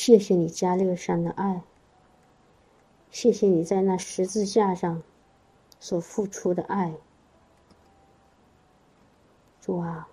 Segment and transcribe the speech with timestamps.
[0.00, 1.60] 谢谢你加略山的爱，
[3.10, 5.02] 谢谢你在那十字架上
[5.80, 6.94] 所付出的爱。
[9.60, 10.08] 主啊，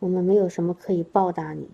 [0.00, 1.70] 我们没有什么可以报答你，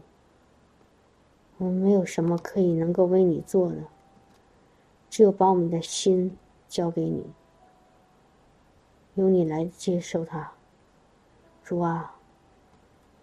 [1.56, 3.82] 我们没有什么可以能够为你做的，
[5.10, 6.38] 只有把我们的心
[6.68, 7.26] 交给你，
[9.16, 10.52] 由你来接受它。
[11.64, 12.14] 主啊，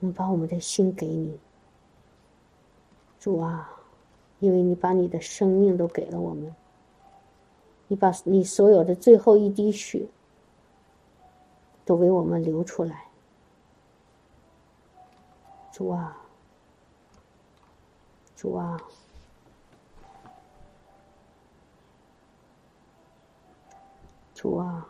[0.01, 1.39] 我们把我们的心给你。
[3.25, 3.73] 主啊，
[4.39, 6.55] 因为你把你的生命都给了我们，
[7.87, 10.05] 你把你所有的最后一滴血
[11.83, 13.07] 都为我们流出来。
[15.71, 16.15] 主啊，
[18.35, 18.79] 主啊，
[24.35, 24.87] 主啊。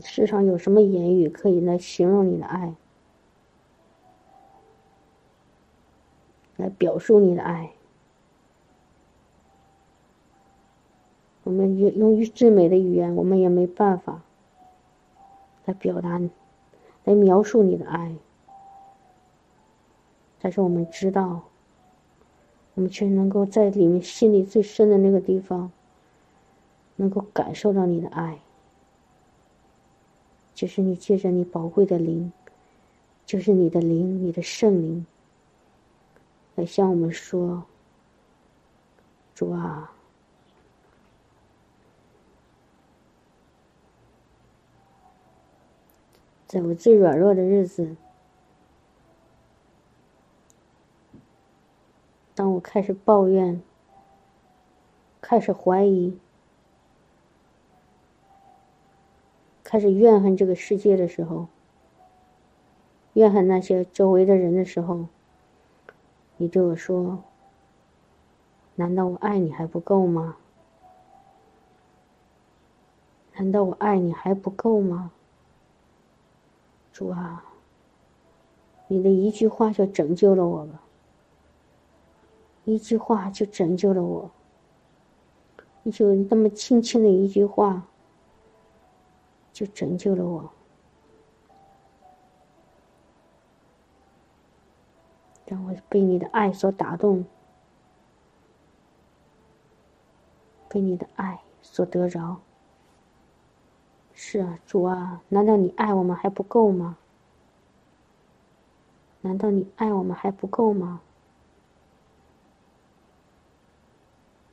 [0.00, 2.74] 世上有什么言语可以来形容你的爱，
[6.56, 7.72] 来表述你的爱？
[11.44, 14.22] 我们用用最美的语言，我们也没办法
[15.66, 16.20] 来表达、
[17.04, 18.14] 来描述你的爱。
[20.40, 21.42] 但是我们知道，
[22.74, 25.70] 我们却能够在里面心里最深的那个地方，
[26.96, 28.38] 能够感受到你的爱。
[30.54, 32.32] 就是你借着你宝贵的灵，
[33.24, 35.06] 就是你的灵，你的圣灵，
[36.54, 37.64] 来向我们说
[39.34, 39.92] ：“主啊，
[46.46, 47.96] 在我最软弱的日子，
[52.34, 53.62] 当我开始抱怨，
[55.20, 56.18] 开始怀疑。”
[59.72, 61.46] 开始怨恨这个世界的时候，
[63.14, 65.06] 怨恨那些周围的人的时候，
[66.36, 67.24] 你对我说
[68.76, 70.36] ：“难道我爱你还不够吗？
[73.36, 75.10] 难道我爱你还不够吗？”
[76.92, 77.42] 主啊，
[78.88, 80.82] 你的一句话就拯救了我吧，
[82.66, 84.30] 一句话就拯救了我，
[85.82, 87.88] 你就那么轻轻的一句话。
[89.52, 90.50] 就拯救了我，
[95.46, 97.24] 让我被你的爱所打动，
[100.68, 102.40] 被你的爱所得着。
[104.14, 106.96] 是啊，主啊，难道你爱我们还不够吗？
[109.20, 111.00] 难道你爱我们还不够吗？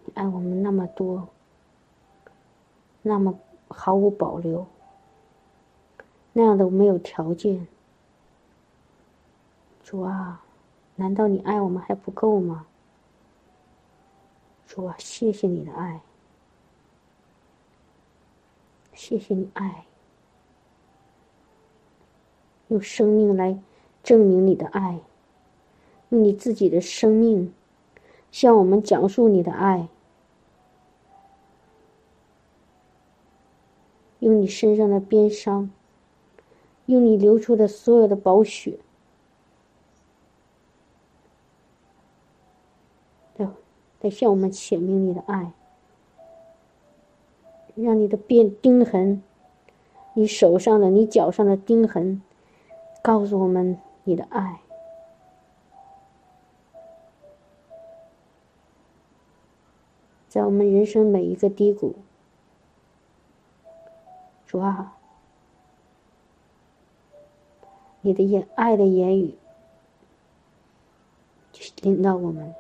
[0.05, 1.29] 你爱我们那么多，
[3.01, 3.39] 那么
[3.69, 4.67] 毫无保留。
[6.33, 7.67] 那样的我没有条件，
[9.83, 10.43] 主啊，
[10.95, 12.67] 难道你爱我们还不够吗？
[14.67, 16.01] 主啊，谢谢你的爱，
[18.93, 19.85] 谢谢你爱，
[22.67, 23.59] 用生命来
[24.03, 24.99] 证明你的爱，
[26.09, 27.51] 用你自己的生命
[28.31, 29.89] 向我们讲述你的爱，
[34.19, 35.71] 用你身上的鞭伤。
[36.89, 38.79] 用你流出的所有的宝血，
[43.37, 43.47] 来
[44.01, 45.53] 来向我们显明你的爱，
[47.75, 49.21] 让你的变钉痕，
[50.15, 52.23] 你手上的、你脚上的钉痕，
[53.03, 54.61] 告诉我们你的爱，
[60.27, 61.93] 在我们人生每一个低谷，
[64.47, 64.95] 主啊。
[68.01, 69.35] 你的言爱的言语，
[71.81, 72.55] 领导我们，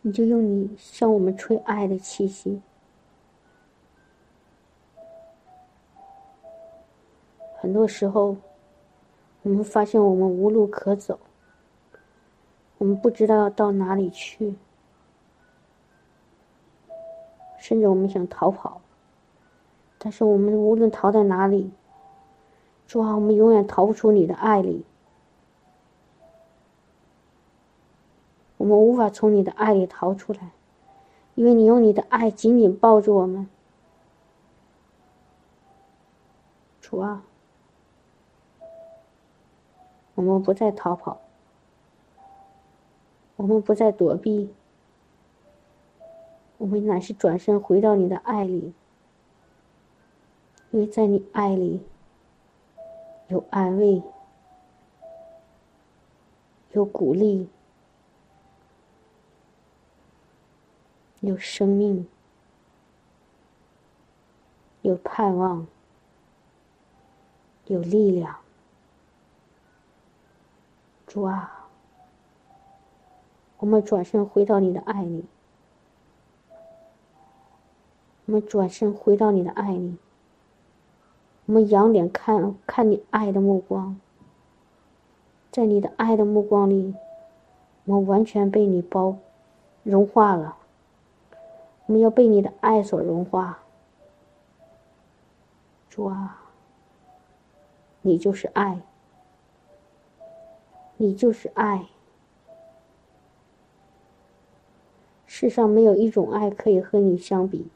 [0.00, 2.62] 你就用你向我们吹爱的气息。
[7.56, 8.38] 很多时候，
[9.42, 11.20] 我们发现我们无路可走，
[12.78, 14.54] 我们不知道要到哪里去，
[17.58, 18.80] 甚至我们想逃跑，
[19.98, 21.70] 但是我们无论逃在哪里。
[22.90, 24.84] 主啊，我们永远逃不出你的爱里，
[28.56, 30.50] 我们无法从你的爱里逃出来，
[31.36, 33.48] 因为你用你的爱紧紧抱住我们。
[36.80, 37.22] 主啊，
[40.16, 41.20] 我们不再逃跑，
[43.36, 44.52] 我们不再躲避，
[46.58, 48.74] 我们乃是转身回到你的爱里。
[50.72, 51.84] 因为在你爱里
[53.30, 54.02] 有安慰，
[56.72, 57.48] 有鼓励，
[61.20, 62.08] 有生命，
[64.82, 65.64] 有盼望，
[67.66, 68.36] 有力量。
[71.06, 71.68] 主啊，
[73.58, 75.24] 我们转身回到你的爱里，
[78.26, 79.96] 我们转身回到你的爱里。
[81.50, 83.98] 我们仰脸看看你爱的目光，
[85.50, 86.94] 在你的爱的目光里，
[87.86, 89.16] 我们完全被你包
[89.82, 90.58] 融化了。
[91.86, 93.64] 我们要被你的爱所融化，
[95.88, 96.40] 主啊，
[98.02, 98.82] 你就是爱，
[100.98, 101.86] 你就是爱，
[105.26, 107.68] 世上没有一种爱可以和你相比。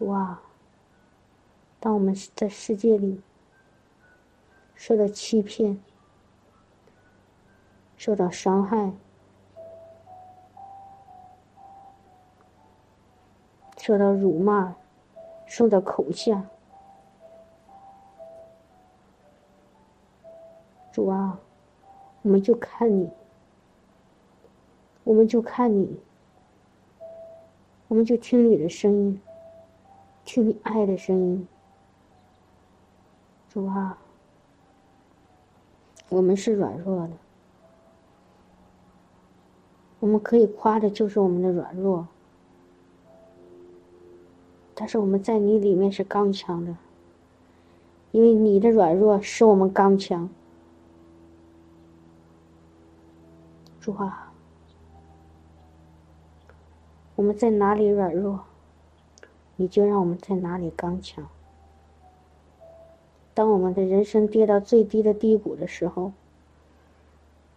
[0.00, 0.42] 主啊，
[1.78, 3.20] 当我们在世界里
[4.74, 5.78] 受到欺骗、
[7.98, 8.94] 受到伤害、
[13.76, 14.74] 受到辱骂、
[15.44, 16.46] 受到口下，
[20.90, 21.38] 主啊，
[22.22, 23.10] 我们就看你，
[25.04, 26.00] 我们就看你，
[27.88, 29.20] 我们就听你的声音。
[30.24, 31.48] 听你爱的声音，
[33.48, 33.98] 主啊，
[36.08, 37.12] 我们是软弱的，
[39.98, 42.06] 我们可以夸的就是我们的软弱，
[44.74, 46.76] 但是我们在你里面是刚强的，
[48.12, 50.28] 因为你的软弱使我们刚强。
[53.80, 54.32] 主啊，
[57.16, 58.44] 我们在哪里软弱？
[59.60, 61.28] 你就让我们在哪里刚强。
[63.34, 66.12] 当我们的人生跌到最低的低谷的时候，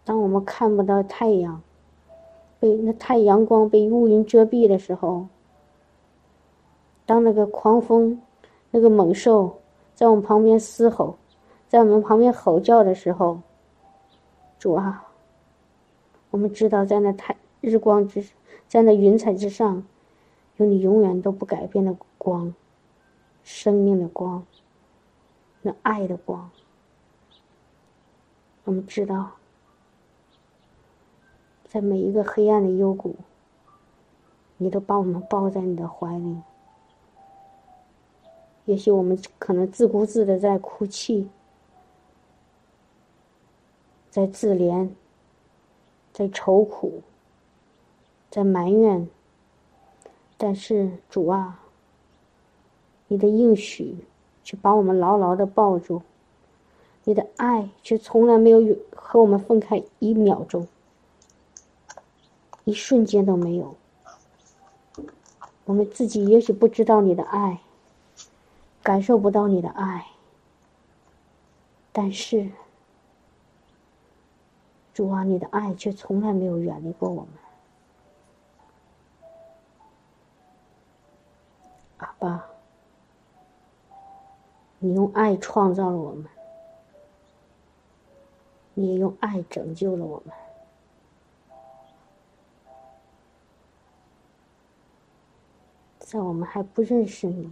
[0.04, 1.62] 当我们看不到太阳，
[2.60, 5.28] 被那太阳光被乌云遮蔽的时候，
[7.06, 8.22] 当那个狂风、
[8.70, 9.62] 那个猛兽
[9.96, 11.16] 在我们旁边嘶吼，
[11.70, 13.40] 在我们旁边吼叫的时候，
[14.60, 15.08] 主啊，
[16.32, 18.22] 我们知道在那太日光之，
[18.68, 19.86] 在那云彩之上。
[20.58, 22.54] 有你永远都不改变的光，
[23.44, 24.46] 生命的光，
[25.64, 26.52] 那爱的光。
[28.66, 29.32] 我们知道，
[31.66, 33.16] 在每一个黑暗的幽谷，
[34.58, 36.42] 你都把我们抱在你的怀里。
[38.66, 41.28] 也许我们可能自顾自的在哭泣，
[44.10, 44.92] 在自怜，
[46.14, 47.02] 在愁苦，
[48.30, 49.10] 在埋怨。
[50.46, 51.58] 但是主啊，
[53.08, 53.96] 你的应许
[54.44, 56.02] 却把我们牢牢的抱住，
[57.06, 60.68] 你的爱却从来没有和我们分开一秒钟，
[62.66, 63.74] 一瞬间都没有。
[65.64, 67.62] 我们自己也许不知道你的爱，
[68.82, 70.08] 感受不到你的爱，
[71.94, 72.50] 但是
[74.94, 77.43] 主啊，你的爱却从来没有远离过我们。
[82.24, 82.46] 爸，
[84.80, 86.26] 你用爱创造了我们，
[88.76, 90.34] 你也用爱拯救了我们。
[96.00, 97.52] 在我们还不认识你，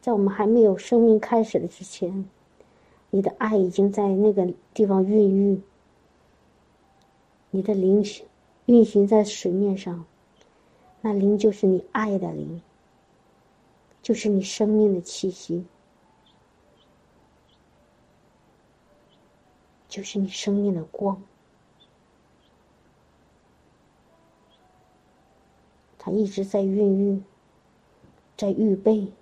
[0.00, 2.24] 在我们还没有生命开始的之前，
[3.10, 5.60] 你的爱已经在那个地方孕育，
[7.50, 8.02] 你的灵
[8.64, 10.06] 运行在水面上，
[11.02, 12.62] 那灵就是你爱的灵。
[14.10, 15.64] 就是你生命的气息，
[19.88, 21.22] 就是你生命的光，
[25.96, 27.22] 它一直在孕育，
[28.36, 29.12] 在预备，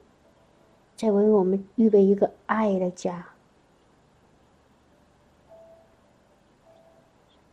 [0.96, 3.34] 在为我们预备一个爱的家。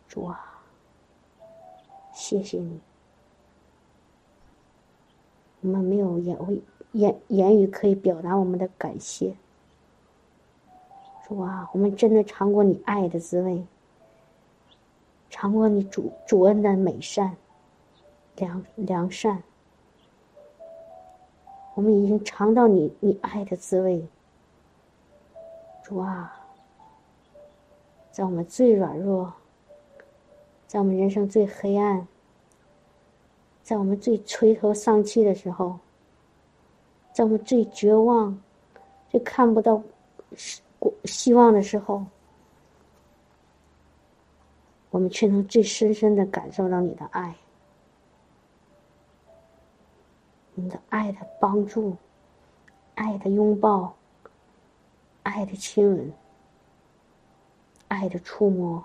[0.08, 0.63] 主啊，
[2.13, 2.80] 谢谢你，
[5.60, 6.63] 我们没有言会。
[6.96, 9.36] 言言语可以表达我们的感谢，
[11.28, 13.62] 主啊，我们真的尝过你爱的滋味，
[15.30, 17.36] 尝过你主主恩的美善、
[18.38, 19.44] 良良善，
[21.74, 24.08] 我们已经尝到你你爱的滋味，
[25.84, 26.48] 主啊，
[28.10, 29.34] 在我们最软弱，
[30.66, 32.08] 在我们人生最黑暗、
[33.64, 35.78] 在我们最垂头丧气的时候，
[37.15, 38.38] 在我们最绝望、
[39.07, 39.81] 最看不到
[40.36, 40.62] 希
[41.05, 42.05] 希望的时候，
[44.89, 47.34] 我们却能最深深的感受到你的爱，
[50.55, 51.95] 你的爱的帮助，
[52.95, 53.95] 爱的拥抱，
[55.24, 56.12] 爱的亲吻，
[57.88, 58.84] 爱的触摸。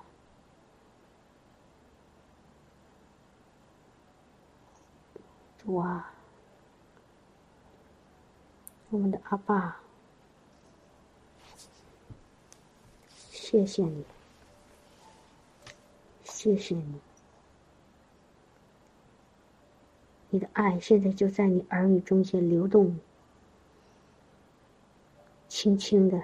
[5.64, 6.08] 哇！
[8.90, 9.80] 我们的阿爸，
[13.30, 14.04] 谢谢你，
[16.24, 17.00] 谢谢你，
[20.30, 22.98] 你的爱现在就在你儿女中间流动，
[25.46, 26.20] 轻轻的，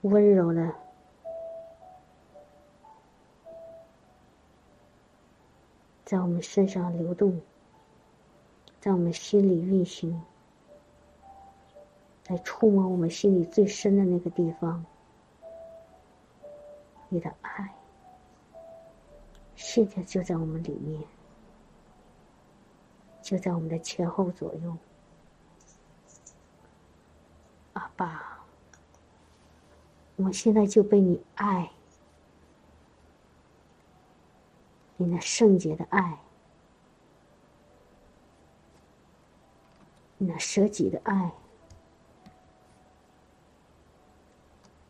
[0.00, 0.74] 温柔的。
[6.04, 7.40] 在我们身上流动，
[8.80, 10.20] 在我们心里运行，
[12.28, 14.84] 来触摸我们心里最深的那个地方。
[17.08, 17.74] 你的爱，
[19.54, 21.00] 现在就在我们里面，
[23.22, 24.76] 就在我们的前后左右。
[27.74, 28.44] 阿爸，
[30.16, 31.70] 我现在就被你爱。
[34.96, 36.18] 你那圣洁的爱，
[40.16, 41.30] 你那舍己的爱，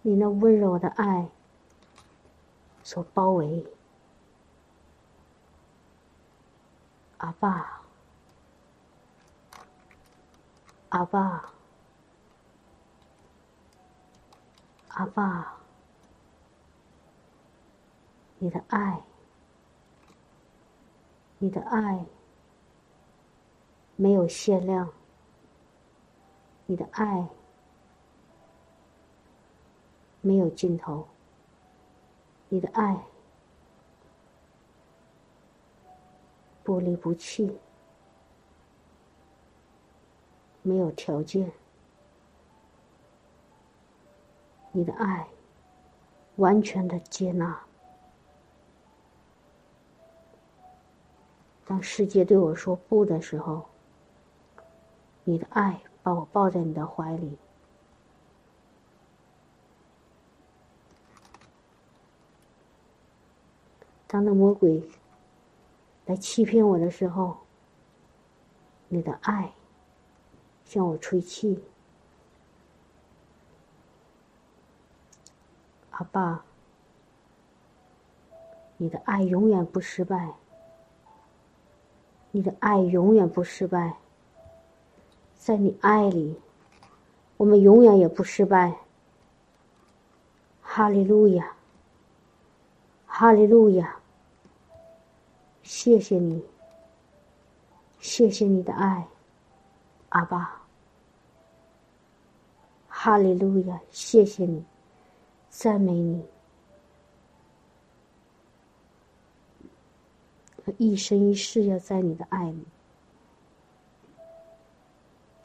[0.06, 1.28] 你那温柔的爱
[2.84, 3.66] 所包围，
[7.16, 7.80] 阿爸，
[10.90, 11.50] 阿爸，
[14.90, 15.56] 阿爸，
[18.38, 19.02] 你的爱。
[21.38, 22.06] 你的爱
[23.96, 24.88] 没有限量，
[26.66, 27.28] 你的爱
[30.26, 31.06] 没有尽头，
[32.48, 33.00] 你的爱
[36.64, 37.56] 不离不弃，
[40.62, 41.52] 没有条件，
[44.72, 45.28] 你的爱
[46.34, 47.60] 完全的接纳。
[51.64, 53.64] 当世界对我说不的时候，
[55.22, 57.38] 你的爱把我抱在你的怀里。
[64.06, 64.82] 当那魔鬼
[66.06, 67.38] 来欺骗我的时候，
[68.88, 69.52] 你的爱
[70.64, 71.64] 向我吹气。
[75.90, 76.44] 阿爸，
[78.76, 80.34] 你的爱永远不失败。
[82.32, 83.96] 你的爱永远不失败，
[85.38, 86.38] 在你爱里，
[87.38, 88.76] 我们永远也不失败。
[90.60, 91.55] 哈利路亚，
[93.18, 93.96] 哈利路亚！
[95.62, 96.44] 谢谢你，
[97.98, 99.08] 谢谢你的爱，
[100.10, 100.60] 阿爸。
[102.88, 104.62] 哈利路亚，谢谢你，
[105.48, 106.26] 赞美你。
[110.66, 112.66] 我一生一世要在你的爱里。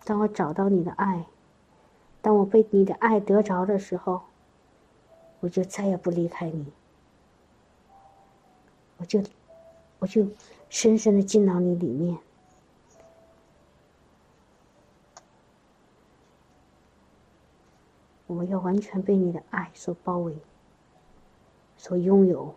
[0.04, 1.26] 当我找到你的爱，
[2.22, 4.24] 当我被你的爱得着的时候，
[5.40, 6.66] 我就再也不离开你。
[9.02, 9.20] 我就，
[9.98, 10.28] 我就
[10.70, 12.16] 深深的进到你里面。
[18.28, 20.38] 我要完全被你的爱所包围，
[21.78, 22.56] 所拥有，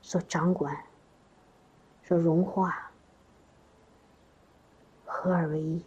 [0.00, 0.86] 所掌管。
[2.06, 2.90] 所融化，
[5.06, 5.82] 合二为一，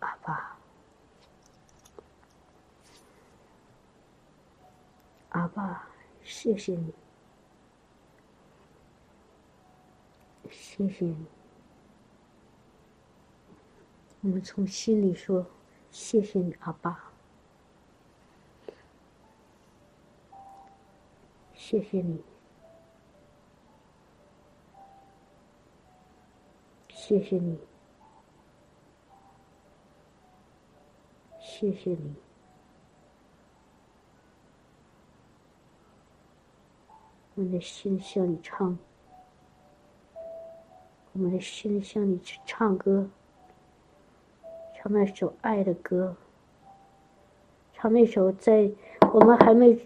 [0.00, 0.56] 阿爸，
[5.28, 5.88] 阿爸，
[6.24, 6.92] 谢谢你，
[10.50, 11.26] 谢谢你，
[14.22, 15.46] 我们从心里说
[15.90, 17.12] 谢谢你，阿爸，
[21.54, 22.22] 谢谢你。
[26.88, 27.56] 谢谢你，
[31.38, 32.14] 谢谢你，
[37.36, 38.76] 我们的心向你唱，
[41.16, 43.08] 我们的心向你去唱歌，
[44.74, 46.14] 唱那首爱的歌，
[47.72, 48.70] 唱那首在
[49.14, 49.78] 我们还没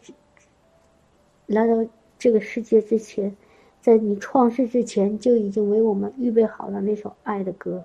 [1.46, 3.36] 来到这个世界之前，
[3.80, 7.84] 在你创世之前就已经为我们预备好了那首爱的歌。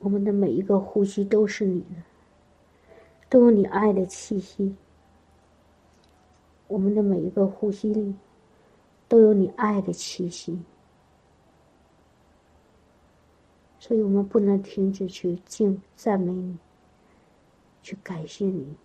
[0.00, 2.02] 我们的每一个呼吸都是你的，
[3.28, 4.74] 都有你爱的气息。
[6.70, 8.14] 我们的每一个呼吸里，
[9.08, 10.56] 都有你爱的气息。
[13.80, 16.56] 所以我们不能停止去敬赞美你，
[17.82, 18.76] 去感谢你，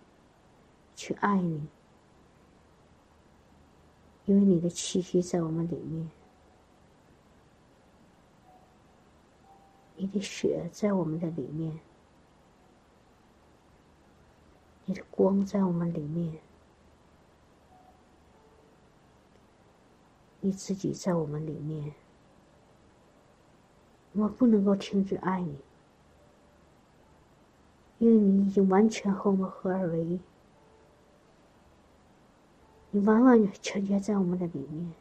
[0.96, 1.68] 去爱你，
[4.24, 6.10] 因为你的气息在我们里面，
[9.94, 11.78] 你的血在我们的里面，
[14.86, 16.36] 你的光在我们里面，
[20.46, 21.92] 你自己在我们里面。
[24.12, 25.58] 我不能够停止爱你，
[27.98, 30.20] 因为你已经完全和我们合二为一，
[32.92, 34.92] 你完完全全在我们的里面，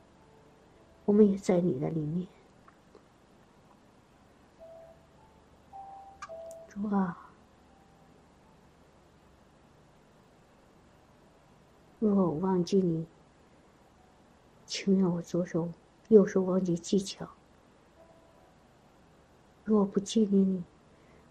[1.06, 2.28] 我们也在你的里面。
[6.68, 7.30] 主啊，
[12.00, 13.06] 若我忘记你，
[14.66, 15.70] 请愿我左手、
[16.10, 17.28] 右手忘记技巧。
[19.64, 20.64] 若不纪念你，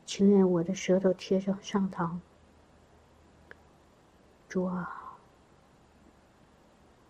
[0.05, 2.19] 情愿我的舌头贴上上膛。
[4.49, 5.19] 主啊，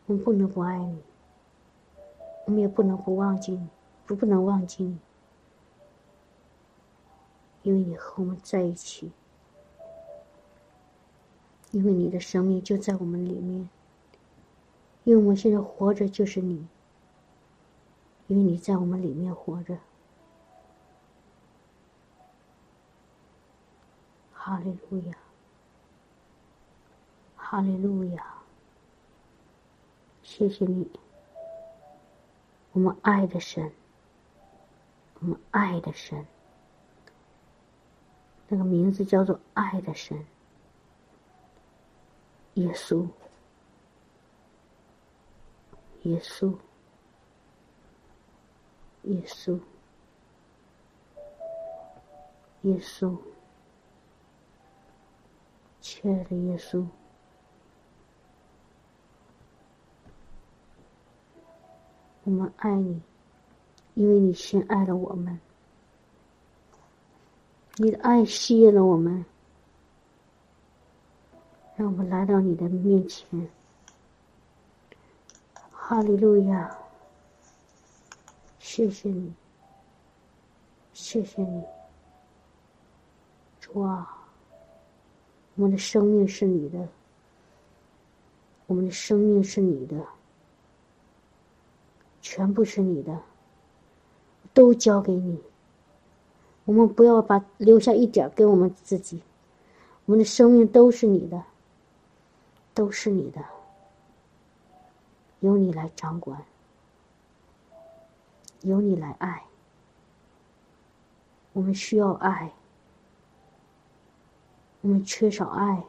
[0.06, 1.02] 我们不能不爱你，
[2.46, 3.68] 我们也不能不忘记你，
[4.06, 4.98] 不不能忘记你，
[7.62, 9.12] 因为你和我们在一起，
[11.70, 13.68] 因为你的生命就在我们里面，
[15.04, 16.66] 因为我们现在活着就是你，
[18.26, 19.78] 因为你在我们里面活着。
[24.32, 25.16] 哈利路亚，
[27.34, 28.34] 哈利路亚！
[30.22, 30.90] 谢谢你，
[32.72, 33.72] 我们爱的神，
[35.20, 36.26] 我们爱的神，
[38.48, 40.26] 那个名字叫做爱的神，
[42.54, 43.06] 耶稣，
[46.04, 46.54] 耶稣，
[49.02, 49.58] 耶稣，
[52.62, 53.16] 耶稣。
[55.80, 56.86] 亲爱的耶稣，
[62.24, 63.02] 我们爱你，
[63.94, 65.38] 因为你先爱了我们。
[67.76, 69.24] 你的爱吸引了我们，
[71.76, 73.48] 让我们来到你的面前。
[75.86, 76.78] 哈利路亚！
[78.58, 79.30] 谢谢你，
[80.94, 81.62] 谢谢你，
[83.60, 84.26] 主啊！
[85.56, 86.88] 我们的生命是你的，
[88.66, 89.94] 我们的生命是你的，
[92.22, 93.20] 全部是你的，
[94.54, 95.38] 都交给你。
[96.64, 99.20] 我们不要把留下一点给我们自己，
[100.06, 101.44] 我们的生命都是你的，
[102.72, 103.44] 都是你的，
[105.44, 106.42] 由你来掌管，
[108.62, 109.44] 由你来爱，
[111.52, 112.50] 我们需要爱。
[114.80, 115.84] 我们缺少爱，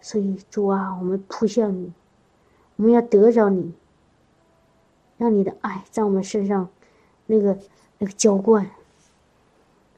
[0.00, 1.92] 所以主啊，我们扑向你，
[2.76, 3.74] 我们要得着你，
[5.18, 6.70] 让你的爱在我们身上，
[7.26, 7.58] 那个
[7.98, 8.70] 那个浇灌，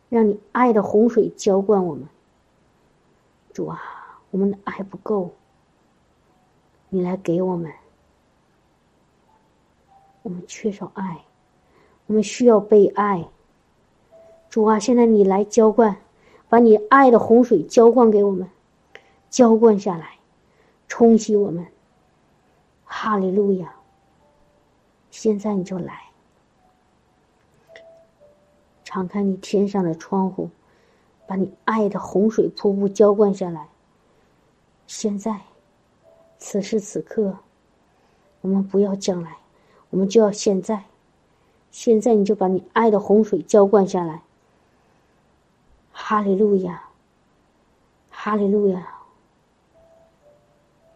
[0.08, 2.08] 让你爱的洪水浇灌我们。
[3.52, 3.80] 主啊，
[4.32, 5.32] 我们的爱不够，
[6.88, 7.72] 你来给我们，
[10.22, 11.24] 我们缺少爱，
[12.06, 13.28] 我们需要被爱。
[14.48, 15.96] 主啊，现在你来浇灌。
[16.48, 18.48] 把你爱的洪水浇灌给我们，
[19.28, 20.20] 浇灌下来，
[20.86, 21.66] 冲洗我们。
[22.84, 23.74] 哈利路亚！
[25.10, 26.04] 现在你就来，
[28.84, 30.48] 敞开你天上的窗户，
[31.26, 33.68] 把你爱的洪水瀑布浇灌下来。
[34.86, 35.40] 现在，
[36.38, 37.38] 此时此刻，
[38.40, 39.36] 我们不要将来，
[39.90, 40.84] 我们就要现在。
[41.70, 44.22] 现在你就把你爱的洪水浇灌下来。
[45.92, 46.82] 哈利路亚，
[48.10, 48.94] 哈利路亚！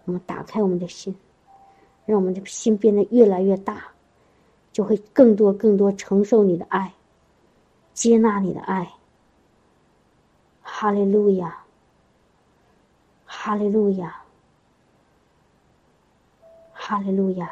[0.05, 1.15] 我们打开我们的心，
[2.07, 3.85] 让我们的心变得越来越大，
[4.73, 6.93] 就会更多更多承受你的爱，
[7.93, 8.93] 接纳你的爱。
[10.63, 11.65] 哈利路亚，
[13.27, 14.20] 哈利路亚，
[16.91, 17.49] 哈利路亚！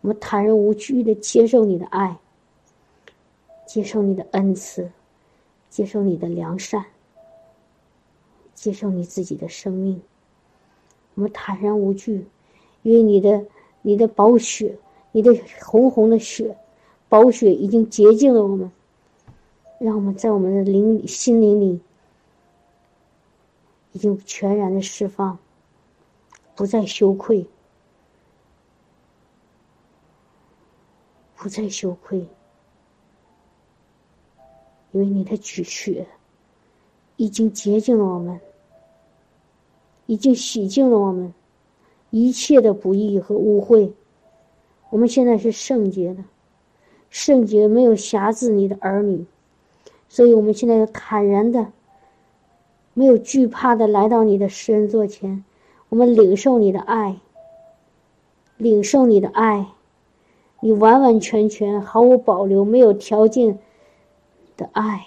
[0.00, 2.16] 我们坦然无惧的接受你的爱，
[3.66, 4.90] 接受你的恩赐。
[5.68, 6.82] 接受你的良善，
[8.54, 10.00] 接受你自己的生命，
[11.14, 12.26] 我们坦然无惧，
[12.80, 13.44] 因为你的
[13.82, 14.78] 你的宝血，
[15.12, 16.56] 你的红红的血，
[17.10, 18.72] 宝血已经洁净了我们，
[19.78, 21.80] 让我们在我们的灵心灵里
[23.92, 25.38] 已经全然的释放，
[26.56, 27.46] 不再羞愧，
[31.38, 32.26] 不再羞愧，
[34.92, 36.06] 因为你的举血
[37.16, 38.38] 已经洁净了我们。
[40.10, 41.34] 已经洗净了我们
[42.08, 43.92] 一切的不义和污秽，
[44.88, 46.24] 我们现在是圣洁的，
[47.10, 49.26] 圣洁没有瑕疵你的儿女，
[50.08, 51.72] 所以我们现在要坦然的、
[52.94, 55.44] 没有惧怕的来到你的施恩座前，
[55.90, 57.18] 我们领受你的爱，
[58.56, 59.74] 领受你的爱，
[60.60, 63.58] 你完完全全、毫无保留、没有条件
[64.56, 65.06] 的爱，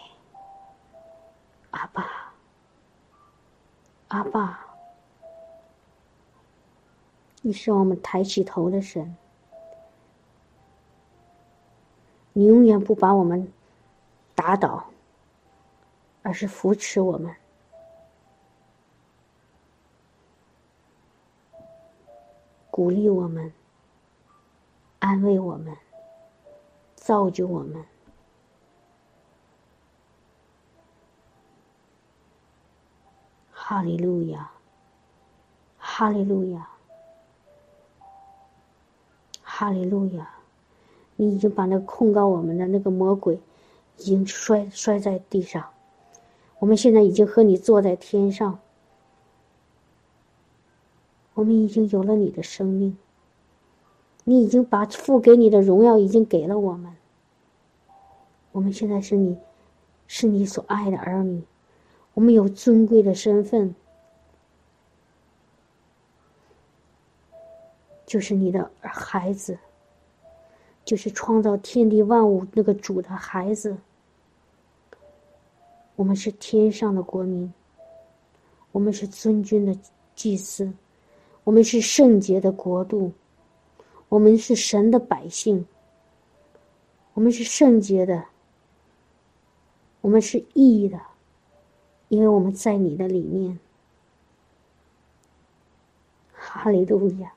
[1.72, 2.34] 阿爸，
[4.08, 4.66] 阿爸。
[7.42, 9.18] 你是我们抬起头的神，
[12.34, 13.52] 你永远不把我们
[14.36, 14.86] 打倒，
[16.22, 17.36] 而是扶持我们，
[22.70, 23.52] 鼓励我们，
[25.02, 25.76] 安慰我们，
[26.96, 27.84] 造就我们。
[33.52, 34.52] 哈利路亚，
[35.78, 36.70] 哈利路亚。
[39.42, 40.28] 哈利路亚！
[41.16, 43.40] 你已经把那控告我们的那个魔鬼，
[43.98, 45.70] 已经摔摔在地上。
[46.60, 48.60] 我们现在已经和你坐在天上。
[51.34, 52.98] 我们已经有了你的生命。
[54.24, 56.96] 你已经把父给你的荣耀已经给了我们。
[58.52, 59.38] 我们现在是你，
[60.08, 61.42] 是你所爱的儿女。
[62.14, 63.74] 我们有尊贵的身份。
[68.06, 69.58] 就是你的孩子，
[70.84, 73.78] 就是创造天地万物那个主的孩子。
[75.96, 77.54] 我们是天上的国民，
[78.74, 79.74] 我们是尊君的
[80.14, 80.70] 祭司，
[81.46, 83.10] 我们是圣洁的国度，
[84.12, 85.66] 我们是神的百姓，
[87.14, 88.26] 我们是圣洁的，
[90.02, 91.00] 我们是义的，
[92.10, 93.58] 因为我们在你的里面。
[96.34, 97.32] 哈利路亚。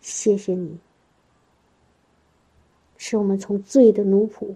[0.00, 0.78] 谢谢你，
[2.96, 4.54] 使我们从罪的奴仆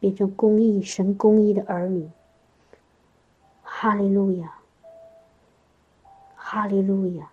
[0.00, 2.08] 变成公义神公义的儿女。
[3.62, 4.58] 哈利路亚，
[6.34, 7.30] 哈利路亚！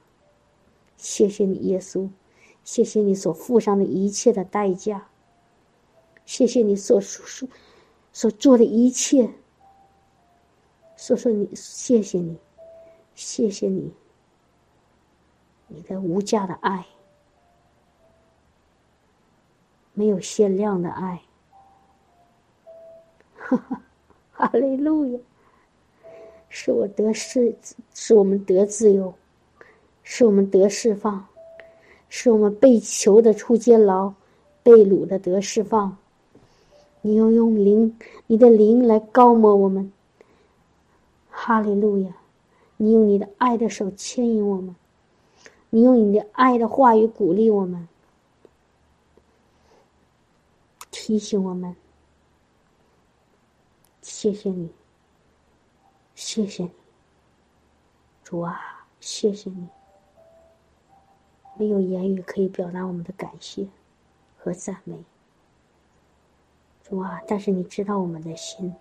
[0.98, 2.10] 谢谢你，耶稣，
[2.64, 5.08] 谢谢你所付上的一切的代价，
[6.26, 7.48] 谢谢你所所
[8.12, 9.34] 所做的一切，
[10.96, 12.38] 说说你，谢谢你，
[13.16, 13.94] 谢谢你。
[15.68, 16.86] 你的无价的爱，
[19.94, 21.24] 没有限量的爱，
[23.36, 23.82] 哈哈，
[24.32, 25.20] 哈利路亚！
[26.48, 27.58] 是我得释，
[27.96, 29.16] 是我们得自由，
[30.04, 31.28] 是我们得释放，
[32.16, 34.14] 是我们被囚的出监牢，
[34.62, 35.98] 被掳的得释放。
[37.02, 37.98] 你要用灵，
[38.28, 39.92] 你的灵来高摩我们，
[41.32, 42.16] 哈利路亚！
[42.78, 44.76] 你用你的爱的手牵引我们。
[45.72, 47.88] 你用你的爱的话语鼓励我们，
[50.92, 51.76] 提醒我们。
[54.04, 54.70] 谢谢你，
[56.14, 56.70] 谢谢你，
[58.24, 59.68] 主啊，谢谢你。
[61.56, 63.68] 没有言语可以表达我们的感谢
[64.38, 64.98] 和赞美，
[66.84, 67.22] 主啊！
[67.28, 68.74] 但是你知道我们的心，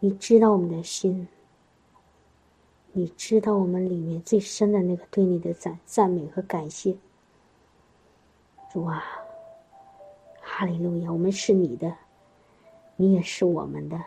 [0.00, 1.28] 你知道我们的心。
[2.92, 6.96] 你知道我们里面最深的那个对你的赞赞美和感谢，
[8.72, 9.04] 主啊，
[10.40, 11.12] 哈利路亚！
[11.12, 11.94] 我们是你的，
[12.96, 14.02] 你也是我们的，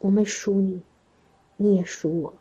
[0.00, 0.82] 我们属你，
[1.56, 2.34] 你也属我，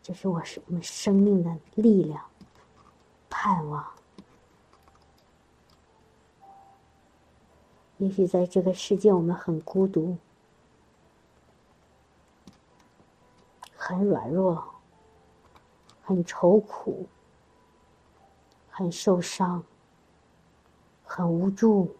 [0.09, 2.25] 这是我是我们生命的力量，
[3.29, 3.85] 盼望。
[7.99, 10.17] 也许在这个世界，我们很孤独。
[13.75, 14.65] 很软弱，
[16.01, 17.05] 很愁苦，
[18.67, 19.63] 很受伤，
[21.03, 21.95] 很无助。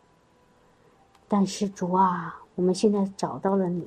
[1.27, 3.85] 但是主啊，我们现在找到了你，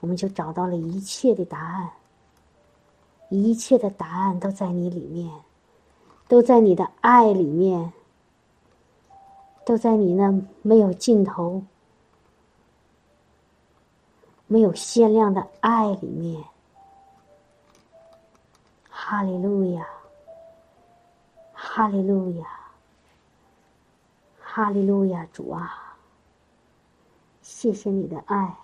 [0.00, 1.90] 我们就找到了一切的答案。
[3.30, 5.32] 一切的答案都在你里面，
[6.28, 7.92] 都在你的爱里面，
[9.64, 10.30] 都在你那
[10.62, 11.62] 没有尽头。
[14.52, 16.42] 没有限量的爱里面，
[18.88, 19.86] 哈利路亚，
[21.52, 22.48] 哈利路亚，
[24.40, 25.96] 哈利路亚，主啊，
[27.42, 28.56] 谢谢你的爱，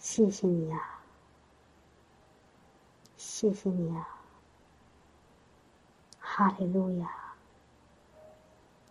[0.00, 0.97] 谢谢你呀，
[3.40, 4.08] 谢谢你啊，
[6.18, 7.08] 哈利路亚，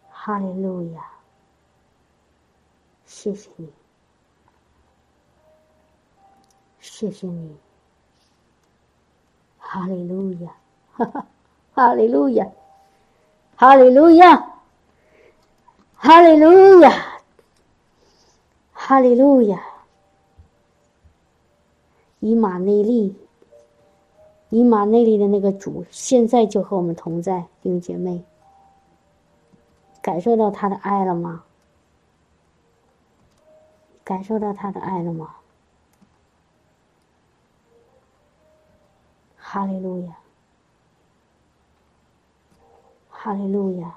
[0.10, 1.05] 哈利路亚，
[3.05, 3.73] 谢谢你。
[6.79, 7.57] 谢谢你，
[9.60, 10.55] 哈利路亚，
[10.93, 11.27] 哈哈，
[11.73, 12.49] 哈利路亚，
[13.57, 14.62] 哈利路亚，
[15.93, 17.19] 哈利路亚，
[18.71, 19.62] 哈利路亚。
[22.21, 23.27] 以马内利，
[24.49, 28.23] 以马内利的那个主，现在就和我们同在，弟兄姐妹，
[30.01, 31.43] 感受到他的爱了吗？
[34.03, 35.36] 感受到他的爱了吗？
[39.36, 40.17] 哈利路亚，
[43.10, 43.95] 哈利路亚，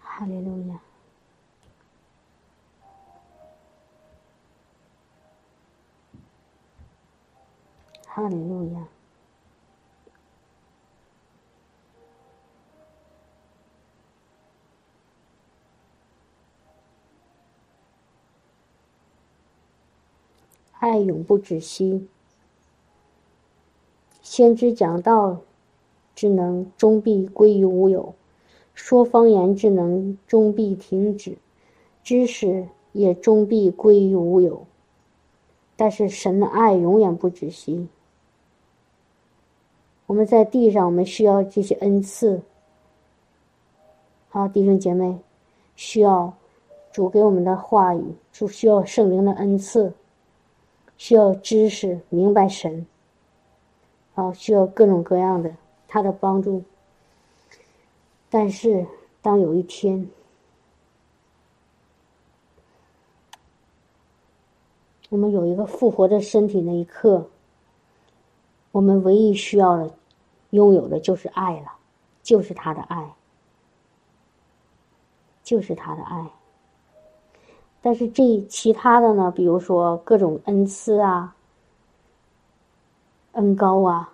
[0.00, 0.80] 哈利路亚，
[8.14, 8.88] 哈利路亚。
[20.78, 22.06] 爱永不止息。
[24.20, 25.40] 先知讲道
[26.14, 28.14] 之能终必归于无有，
[28.74, 31.38] 说方言之能终必停止，
[32.04, 34.66] 知识也终必归于无有。
[35.76, 37.88] 但是神的爱永远不止息。
[40.06, 42.40] 我们在地上，我们需要这些恩赐。
[44.28, 45.18] 好，弟兄姐妹，
[45.76, 46.32] 需要
[46.92, 49.92] 主给我们的话语，主需要圣灵的恩赐。
[50.98, 52.86] 需要知识，明白神，
[54.14, 55.52] 啊，需要各种各样的
[55.88, 56.62] 他的帮助。
[58.30, 58.86] 但是，
[59.20, 60.08] 当有一天，
[65.08, 67.28] 我们有一个复活的身体那一刻，
[68.72, 69.90] 我们唯一需要的、
[70.50, 71.72] 拥有的就是爱了，
[72.22, 73.14] 就是他的爱，
[75.42, 76.30] 就是他的爱。
[77.82, 79.30] 但是这其他的呢？
[79.30, 81.36] 比如说各种恩赐啊、
[83.32, 84.12] 恩高啊，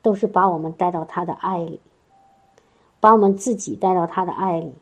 [0.00, 1.80] 都是把我们带到他的爱里，
[3.00, 4.72] 把我们自己带到他的爱里，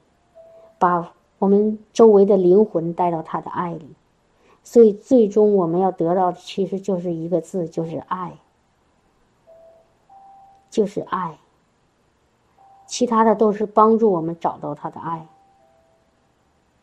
[0.79, 3.95] 把我们周围的灵魂带到他的爱里。
[4.63, 8.37] 所以最终我们要得到的，其实就是一个字，就是爱，
[10.77, 11.39] 就是爱。
[12.87, 15.27] 其他的都是帮助我们找到他的爱。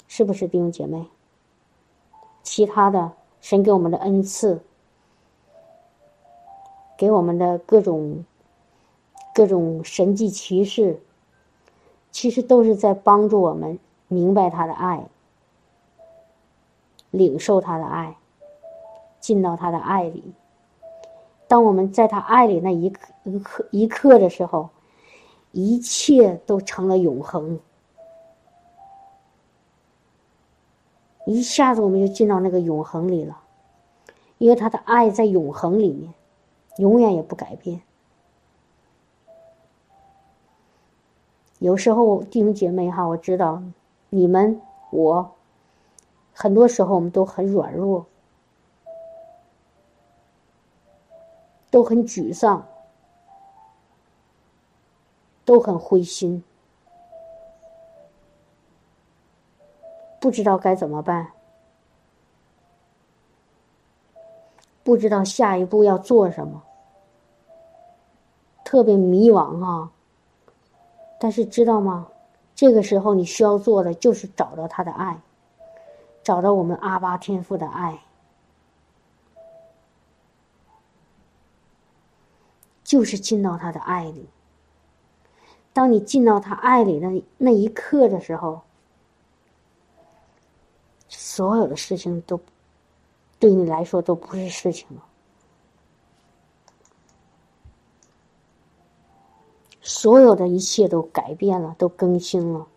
[0.08, 1.06] 是不是弟兄姐妹？
[2.42, 4.64] 其他的神给我们的恩赐，
[6.98, 8.26] 给我们的各种
[9.32, 11.00] 各种神迹奇事，
[12.10, 13.78] 其实都是在帮助我们
[14.08, 15.06] 明白他的爱，
[17.12, 18.18] 领受他的爱，
[19.20, 20.34] 进到他的爱里。
[21.48, 24.70] 当我们在他爱里那一刻一刻一刻的时候，
[25.52, 27.60] 一切都成了永恒。
[31.26, 33.40] 一下子我们就进到那个永恒里了，
[34.40, 36.14] 因为他的爱在永恒里面，
[36.78, 37.82] 永远也不改变。
[41.60, 43.64] 有时候弟兄姐妹哈，我知道
[44.10, 45.32] 你们我，
[46.34, 48.06] 很多时候我们都很软弱，
[51.74, 52.68] 都很沮丧，
[55.44, 56.44] 都很灰心。
[60.20, 61.32] 不知道该怎么办，
[64.84, 66.62] 不知道下一步要做什么，
[68.64, 69.92] 特别迷茫啊。
[71.20, 72.08] 但是知道吗？
[72.54, 75.20] 这个时候你需要做的就是找到他的爱，
[76.22, 78.04] 找到我们阿巴天父的爱，
[82.94, 84.30] 就是进到他的爱里。
[85.74, 88.62] 当你进到他爱里的那一刻的时候。
[91.16, 92.40] 所有的事情都
[93.40, 95.04] 对你来说都不是事情了。
[99.82, 102.68] 所有的一切都改变了，都更新了。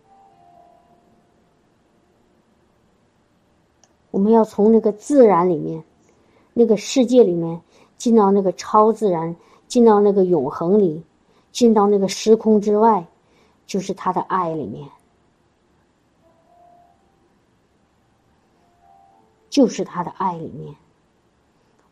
[4.10, 5.84] 我们要从那个自然里面，
[6.54, 7.60] 那个世界里面，
[7.98, 9.36] 进到那个超自然，
[9.68, 11.04] 进到那个永恒里，
[11.52, 13.06] 进到那个时空之外，
[13.66, 14.88] 就是他的爱里面，
[19.50, 20.74] 就是他的爱里面。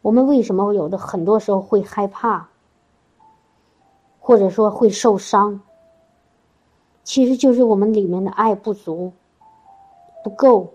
[0.03, 2.49] 我们为什么有的很多时候会害怕？
[4.21, 5.61] 或者说会受伤，
[7.03, 9.13] 其实就是我们里面的爱不足，
[10.23, 10.73] 不够。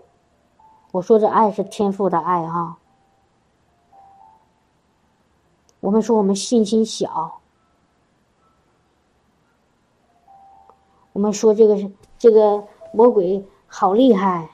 [0.92, 2.79] 我说这爱是天赋的爱哈。
[5.80, 7.40] 我们说我们信心小，
[11.12, 12.62] 我们说这个是这个
[12.92, 14.50] 魔鬼好厉害，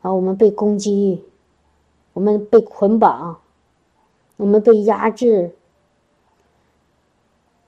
[0.00, 1.24] 啊，我们被攻击，
[2.12, 3.40] 我们被捆绑，
[4.36, 5.54] 我们被压制。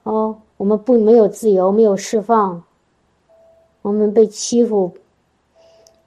[0.03, 2.63] 哦，我们不没有自由，没有释放，
[3.81, 4.93] 我们被欺负，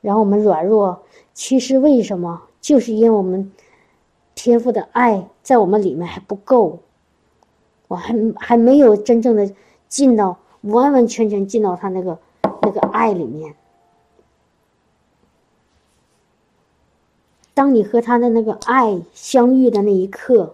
[0.02, 1.02] 然后我们软弱。
[1.34, 2.44] 其实为什么？
[2.60, 3.52] 就是因为我们
[4.48, 6.80] 天赋的爱在我们里面还不够，
[7.90, 9.52] 我还还没有真正的
[9.90, 12.18] 进到完完全全进到他那个
[12.62, 13.54] 那个爱里面。
[17.54, 20.54] 当你和他的那个爱相遇的那一刻。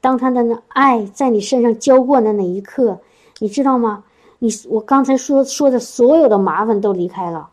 [0.00, 3.00] 当他的那爱在你身上浇灌的那一刻，
[3.40, 4.04] 你知道吗？
[4.38, 7.50] 你我刚才说说的所有的麻烦都离开了，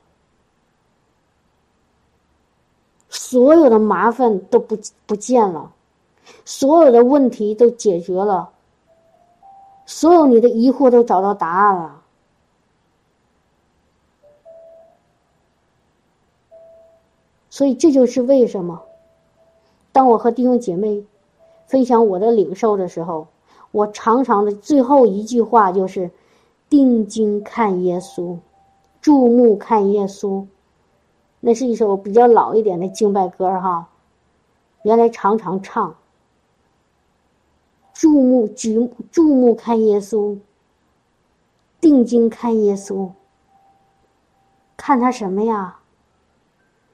[3.15, 5.71] 所有的麻烦都不不见了，
[6.43, 8.49] 所有的问题都解决了，
[9.85, 12.01] 所有你的疑惑都找到答案了。
[17.51, 18.81] 所以这就是为什么，
[19.91, 21.05] 当我和弟兄姐妹。
[21.65, 23.27] 分享我的领受的时候，
[23.71, 26.11] 我常常的最后一句话就是
[26.69, 28.37] “定睛看耶稣，
[29.01, 30.45] 注目看耶稣”。
[31.45, 33.89] 那是一首比较老一点的敬拜歌哈，
[34.83, 35.93] 原来常常唱。
[37.93, 40.37] 注目举注目看耶稣，
[41.81, 43.09] 定睛看耶稣，
[44.77, 45.79] 看他什么呀？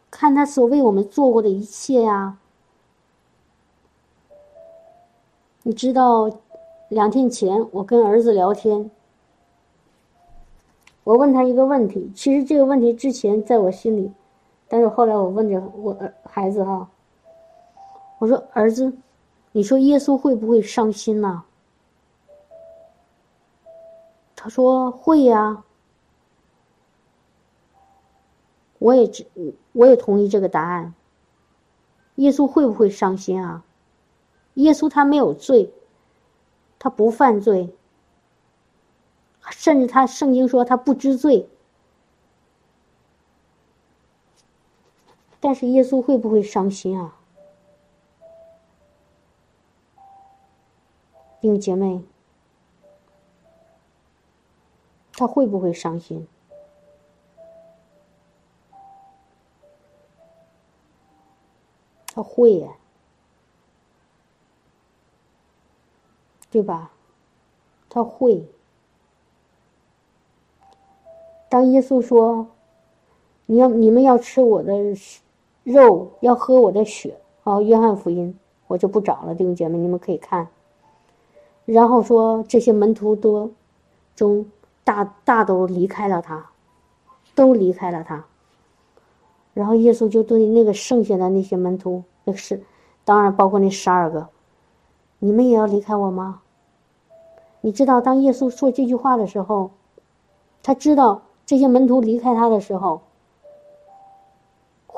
[0.10, 2.40] 看他所为我们做过的一切呀。
[5.62, 6.28] 你知道，
[6.88, 8.90] 两天前我跟儿子聊天，
[11.04, 12.12] 我问他一个问题。
[12.16, 14.12] 其实这个问题之前在我心里，
[14.69, 16.89] 但是后来我问着我孩子哈，
[18.19, 18.93] 我说：“儿子，
[19.51, 21.43] 你说耶稣会不会伤心呢？”
[24.38, 25.63] 他说：“会呀。”
[28.79, 29.27] 我也知，
[29.73, 30.93] 我也同意这个答案。
[32.15, 33.65] 耶稣会不会伤心啊？
[34.53, 35.73] 耶稣他没有罪，
[36.77, 37.75] 他不犯罪，
[39.51, 41.49] 甚至他圣经说他不知罪。
[45.50, 47.16] 但是耶稣会不会伤心啊？
[51.42, 52.04] 弟兄姐妹，
[55.14, 56.28] 他会不会伤心？
[62.14, 62.74] 他会呀。
[66.52, 66.92] 对吧？
[67.90, 68.46] 他会。
[71.50, 72.50] 当耶稣说
[73.48, 74.72] ：“你要你们要吃我的
[75.71, 80.47] 肉，要喝我的血。”啊，约翰福音我就不找了，弟兄姐妹，你们可以看。
[81.65, 83.49] 然后说这些门徒多
[84.15, 84.45] 中
[84.84, 86.49] 大大都离开了他，
[87.34, 88.25] 都离开了他。
[89.53, 92.62] 然后耶稣就对那个剩下的那些门徒，那是
[93.03, 94.27] 当然包括那十二个。
[95.19, 96.41] 你们也要离开我吗？
[97.61, 99.72] 你知道，当耶稣说这句话的时候，
[100.61, 103.01] 他知道这些门徒离开他的时候，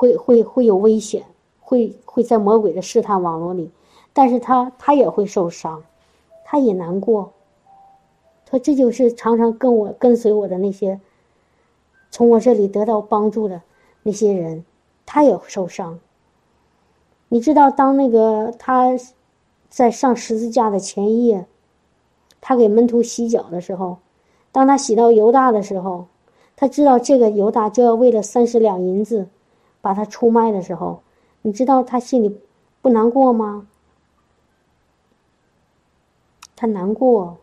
[0.02, 1.22] 会会会有危险，
[1.60, 3.70] 会会在魔鬼的试探网络里，
[4.12, 5.80] 但是他他也会受伤，
[6.44, 7.32] 他也难过。
[8.44, 11.00] 他这就是常常跟我跟随我的那些，
[12.10, 13.62] 从我这里得到帮助的
[14.02, 14.64] 那些人，
[15.06, 16.00] 他也受伤。
[17.28, 18.98] 你知道，当那个他。
[19.74, 21.46] 在上十字架的前一夜，
[22.42, 23.96] 他给门徒洗脚的时候，
[24.52, 26.08] 当他洗到犹大的时候，
[26.56, 29.28] 他知道这个犹大就要为了三十两银子
[29.82, 31.02] 把他出卖的时候，
[31.42, 32.40] 你知道他心里
[32.80, 33.66] 不难过吗？
[36.56, 37.36] 他难过。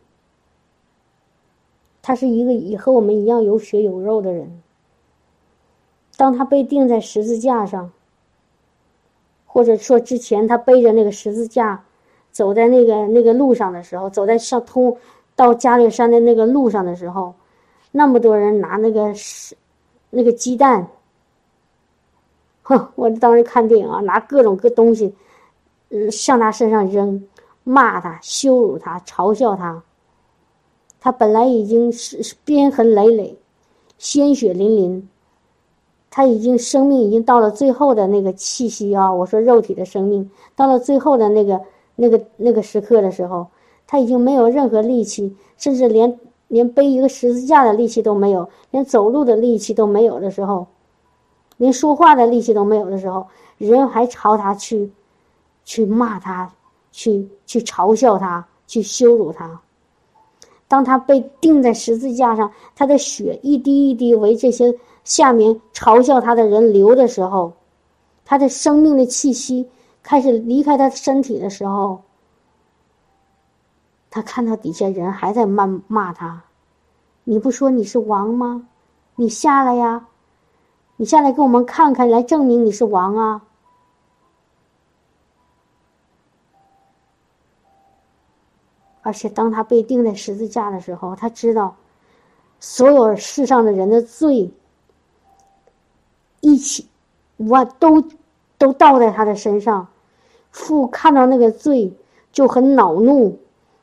[2.01, 4.63] 他是一个也和我们一样有血有肉的人，
[6.17, 7.91] 当他被钉在十字架上，
[9.45, 11.83] 或者说之前他背着那个十字架，
[12.31, 14.97] 走在那个那个路上的时候，走在上通
[15.35, 17.35] 到加略山的那个路上的时候，
[17.91, 19.55] 那么多人拿那个是
[20.09, 20.87] 那个鸡蛋，
[22.69, 22.87] 哼！
[22.95, 25.15] 我当时看电影啊，拿各种各东西，
[25.89, 27.27] 嗯，向他身上扔，
[27.63, 29.83] 骂他，羞辱他，嘲笑他。
[31.01, 33.37] 他本来已经是鞭痕累累，
[33.97, 35.09] 鲜血淋淋，
[36.11, 39.11] 他已经生命已经到了最后的那个气息啊！
[39.13, 41.61] 我说肉体的生命到了最后的那个
[41.95, 43.47] 那个那个时刻的时候，
[43.87, 50.67] 他已经没有任何力气，甚至连连背一个十字架的力气都没有，连走路的力气都没有的时候，
[51.59, 54.89] 连说话的力气都没有的时候，人还朝他去，
[55.65, 56.49] 去骂他，
[56.89, 59.59] 去去嘲笑他，去羞辱他。
[60.69, 67.51] 当他被钉在十字架上，他的血一滴一滴为这些下面嘲笑他的人流的时候，
[68.23, 69.67] 他的生命的气息
[70.01, 72.01] 开始离开他身体的时候，
[74.09, 76.41] 他看到底下人还在骂骂他
[77.25, 78.65] ：“你不说你是王吗？
[79.15, 80.07] 你下来呀，
[81.01, 83.41] 你下来给我们看看，来证明你是王啊！”
[89.01, 91.77] 而且，当他被钉在十字架的时候，他知道，
[92.59, 94.51] 所有世上的人的罪，
[96.41, 96.89] 一起，
[97.37, 98.03] 我都
[98.57, 99.87] 都倒在他的身上。
[100.51, 101.93] 父看到那个罪
[102.33, 103.39] 就很恼怒，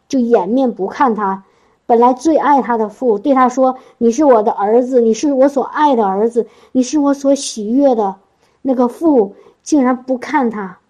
[0.06, 1.44] 就掩面不看他。
[1.86, 8.16] 本来最爱他的父对他说：“你是我的儿子，你是我所爱的儿子，你是我所喜悦的。”
[8.62, 10.80] 那个父竟然不看他，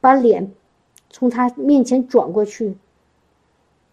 [0.00, 0.54] 把脸
[1.10, 2.78] 从他面前转过去。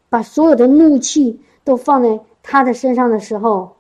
[0.08, 3.76] 把所有的怒气都放在他的身上的时候，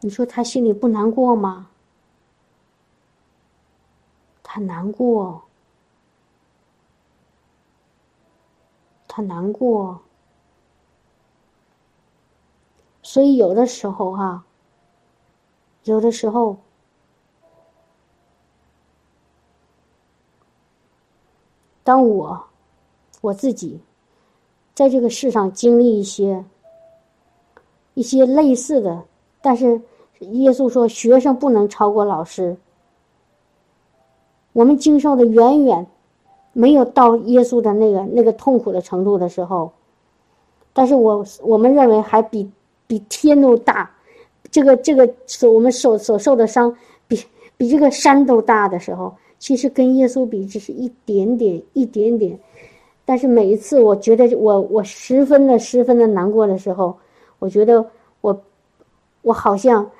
[0.00, 1.68] 你说他心里不难过吗？
[4.42, 5.42] 他难过，
[9.14, 10.00] 他难过。
[13.00, 14.44] 所以有的时候哈，
[15.84, 16.56] 有的时候，
[21.84, 22.44] 当我。
[23.20, 23.80] 我自己，
[24.74, 26.44] 在这个世上经历一些
[27.94, 29.04] 一些类似的，
[29.40, 29.80] 但是
[30.18, 32.58] 耶稣说，学生不能超过老师。
[34.52, 35.86] 我们经受的远远
[36.54, 39.70] 没有到耶稣的那个那个痛苦的程度的时候，
[40.72, 42.50] 但是我我们认为还比
[42.86, 43.90] 比天都大，
[44.50, 46.74] 这个这个所我们所所受的伤
[47.06, 47.22] 比
[47.56, 52.38] 比这个山都大的时候，其实跟耶稣比，只是一点点一点点。
[53.04, 56.96] 但是每一次，我觉得我我十分的十分的难过的时候，
[57.38, 57.84] 我觉得
[58.20, 58.40] 我
[59.22, 59.90] 我好像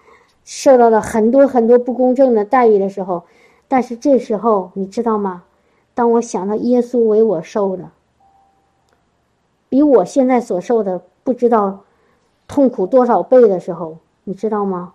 [0.44, 3.22] 受到了很多很多不公正的待遇的时候，
[3.66, 5.42] 但是这时候你知道吗？
[5.94, 7.90] 当我想到耶稣为我受的，
[9.68, 11.84] 比我现在所受的不知道
[12.46, 14.94] 痛苦多少倍的时候，你知道吗？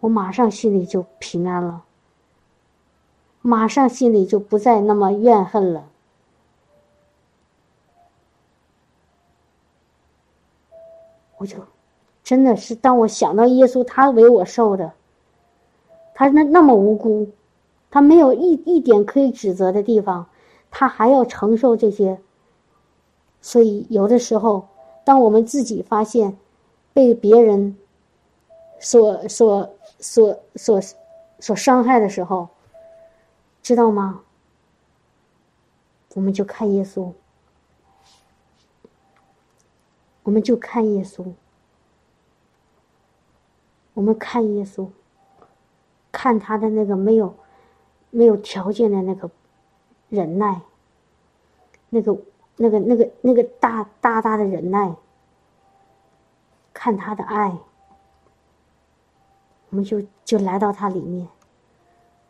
[0.00, 1.82] 我马上心里就平安了，
[3.42, 5.88] 马上心里就不再那么怨恨了。
[11.38, 11.56] 我就，
[12.22, 14.92] 真的是当我想到耶稣，他为我受的，
[16.14, 17.28] 他那那么无辜，
[17.90, 20.28] 他没有一一点可以指责的地方，
[20.70, 22.20] 他还要承受这些。
[23.40, 24.68] 所以有的时候，
[25.04, 26.36] 当我们自己发现
[26.92, 27.76] 被别人
[28.80, 30.80] 所所所所
[31.40, 32.48] 所伤害的时候，
[33.62, 34.22] 知道吗？
[36.14, 37.12] 我们就看耶稣。
[40.24, 41.24] 我们就看耶稣，
[43.94, 44.86] 我们看耶稣，
[46.12, 47.34] 看他的那个没有
[48.10, 49.30] 没有条件的那个
[50.08, 50.60] 忍耐，
[51.88, 52.18] 那个
[52.56, 54.94] 那个那个那个大大大的忍耐，
[56.72, 57.56] 看他的爱，
[59.70, 61.28] 我们就就来到他里面，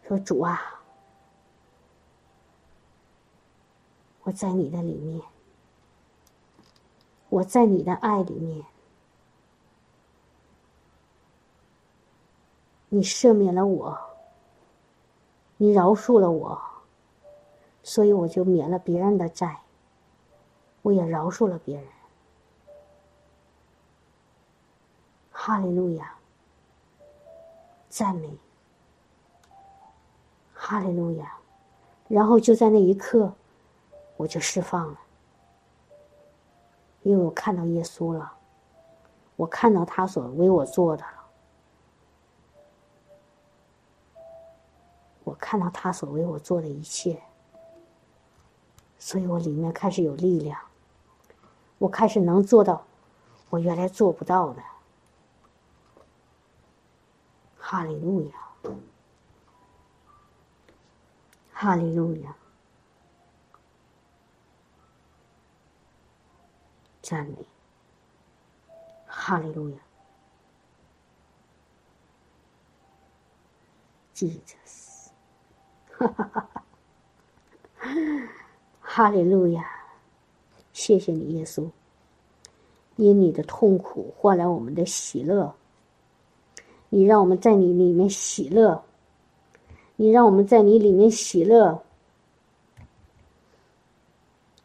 [0.06, 0.60] 说主啊，
[4.22, 5.20] 我在你的里面。
[7.30, 8.64] 我在你的爱里面，
[12.88, 14.07] 你赦免了我，
[15.60, 16.60] 你饶恕了我，
[17.82, 19.60] 所以我就免了别人的债，
[20.82, 21.86] 我也饶恕了别人。
[25.32, 26.14] 哈利路亚，
[27.88, 28.38] 赞美，
[30.54, 31.38] 哈利路亚，
[32.06, 33.32] 然后就在那一刻，
[34.16, 35.00] 我就释放了。
[37.02, 38.32] 因为我看到耶稣了，
[39.34, 41.04] 我看到他所为我做的，
[45.28, 47.22] 我看到他所为我做的一切，
[48.98, 50.58] 所以我里面开始有力量，
[51.76, 52.86] 我开始能做到
[53.50, 54.62] 我原来做不到的。
[57.58, 58.32] 哈利路亚，
[61.52, 62.34] 哈利路亚，
[67.02, 67.46] 赞美，
[69.06, 69.76] 哈利路亚
[74.14, 74.87] ，Jesus，
[75.98, 76.48] 哈哈哈
[77.76, 77.90] 哈，
[78.80, 79.10] 哈。
[79.10, 79.64] 利路亚，
[80.72, 81.68] 谢谢你，耶稣，
[82.94, 85.52] 因你的痛苦换来我们的喜乐。
[86.88, 88.82] 你让我们在你里面喜乐，
[89.96, 91.82] 你让我们在你里面喜乐。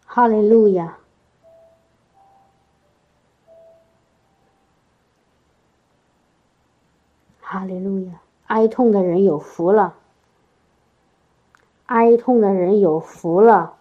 [0.06, 0.98] 哈利路亚，
[7.42, 7.66] 哈。
[7.66, 8.22] 利路亚！
[8.48, 9.96] 哀痛的人有福了，
[11.86, 13.74] 哀痛的人有福了，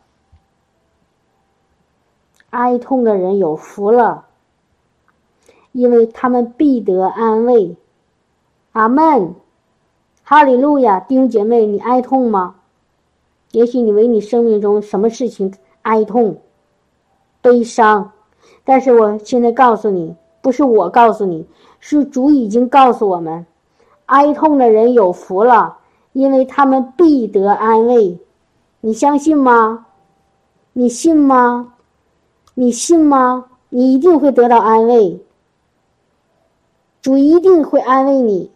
[2.51, 4.27] 哀痛的人有福了，
[5.71, 7.77] 因为他们必得安慰。
[8.73, 9.35] 阿门，
[10.25, 12.57] 哈利路亚，弟兄姐妹，你哀痛吗？
[13.53, 16.39] 也许你为你生命中什么事情哀痛、
[17.41, 18.13] 悲伤，
[18.65, 21.47] 但是我现在告诉你，不是我告诉你，
[21.79, 23.47] 是主已经告诉我们，
[24.07, 25.79] 哀痛的人有福了，
[26.13, 28.19] 因为他们必得安慰。
[28.81, 29.87] 你相信吗？
[30.73, 31.75] 你信吗？
[32.55, 33.47] 你信吗？
[33.69, 35.25] 你一定会得到安慰，
[37.01, 38.51] 主一定会安慰你。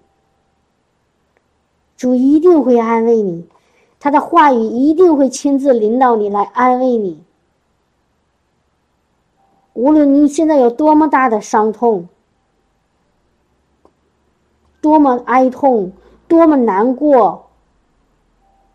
[1.96, 3.46] 主一定会安慰你，
[3.98, 7.22] 他的话语一定会亲自领导你来安慰你。
[9.72, 12.08] 无论你现在有多么大的伤痛，
[14.82, 15.92] 多么哀痛，
[16.28, 17.45] 多么难过，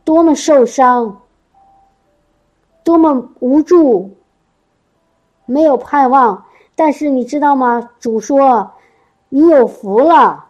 [0.03, 1.21] 多么受伤，
[2.83, 4.11] 多么无助，
[5.45, 6.45] 没有盼望，
[6.75, 7.89] 但是你知道吗？
[7.99, 8.71] 主说
[9.29, 10.45] ：“你有福了。”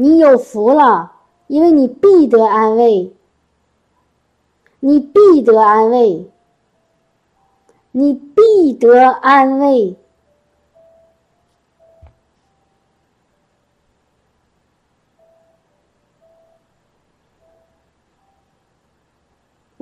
[0.00, 1.10] 你有福了，
[1.48, 3.12] 因为你必得安慰，
[4.78, 6.30] 你必得安慰，
[7.90, 9.96] 你必得安慰。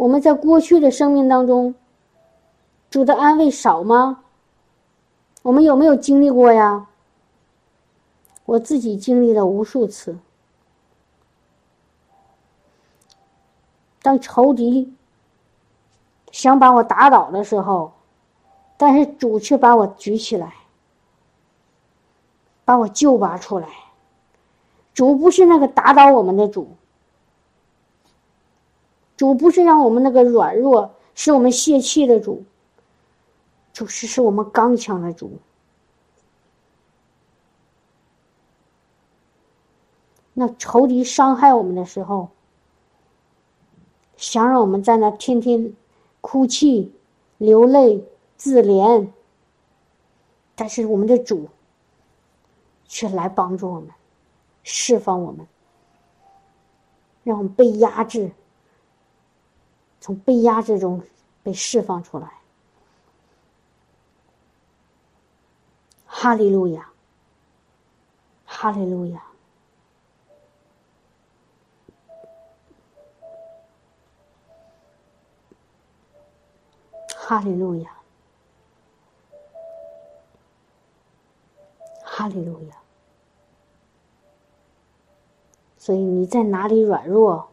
[0.07, 1.75] 我们在过去的生命当中，
[2.89, 4.23] 主的安慰少吗？
[5.43, 6.87] 我们有没有经历过呀？
[8.45, 10.17] 我自己经历了无数次，
[14.01, 14.95] 当仇敌
[16.31, 17.93] 想把我打倒的时候，
[18.77, 20.55] 但是主却把我举起来，
[22.65, 23.67] 把我救拔出来。
[24.95, 26.69] 主不是那个打倒我们的主，
[29.17, 32.45] 主不是让我们那个软弱使我们泄气的主，
[33.73, 35.39] 主是使我们刚强的主。
[40.35, 42.29] 那仇敌伤害我们的时候，
[44.19, 45.75] 想让我们在那天天
[46.21, 46.93] 哭泣、
[47.39, 48.05] 流泪、
[48.37, 49.09] 自怜，
[50.55, 51.49] 但是我们的主
[52.87, 53.89] 却来帮助我们，
[54.63, 55.47] 释放我们，
[57.25, 58.31] 让我们被压制，
[60.07, 61.03] 从被压制中
[61.43, 62.31] 被释放出来。
[66.07, 66.89] 哈利路亚，
[68.45, 69.21] 哈利路亚。
[77.09, 77.91] 哈利路亚，
[82.05, 82.77] 哈利路亚。
[85.77, 87.49] 所以你在哪里软弱，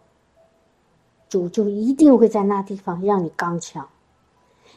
[1.33, 3.83] 主就一定会在那地方让你刚强。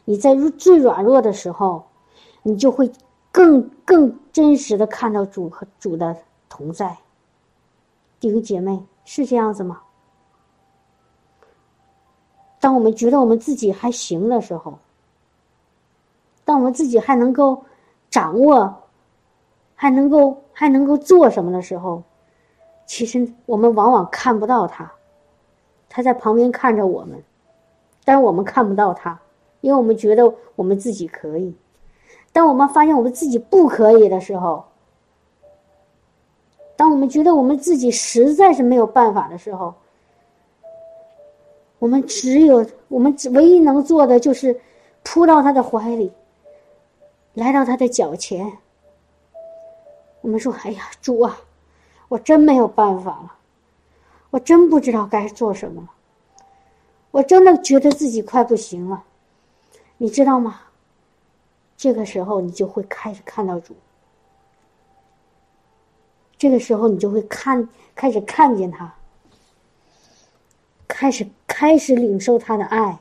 [0.07, 1.85] 你在最软弱的时候，
[2.43, 2.91] 你就会
[3.31, 6.17] 更更真实的看到主和主的
[6.49, 6.97] 同在。
[8.19, 9.83] 弟兄姐妹，是这样子吗？
[12.59, 14.79] 当我们觉得我们自己还行的时候。
[16.43, 17.63] 当我们自己还能够
[18.09, 18.75] 掌握，
[19.75, 22.03] 还能够还能够做什么的时候，
[22.87, 24.91] 其实我们往往看不到他，
[25.97, 27.23] 他在旁边看着我们，
[28.05, 29.19] 但是我们看不到他，
[29.63, 31.57] 因为我们觉得我们自己可以。
[32.35, 34.67] 当我们发现我们自己不可以的时候，
[36.77, 39.73] 当我们觉得我们自己实在是没有办法的时候，
[41.79, 44.61] 我们只有我们唯一能做的就是
[45.03, 46.13] 扑到他的怀里。
[47.33, 48.53] 来到他的脚前，
[50.21, 51.41] 我们说：“哎呀，主啊，
[52.09, 53.36] 我真没有办法了，
[54.31, 55.89] 我真不知道该做什么了，
[57.11, 59.05] 我真的觉得自己快不行了，
[59.99, 60.61] 你知道吗？
[61.77, 63.77] 这个时候你就会开始看到主，
[66.39, 68.95] 这个时候你就会看，开始看见他，
[70.89, 72.99] 开始开始领受他的爱。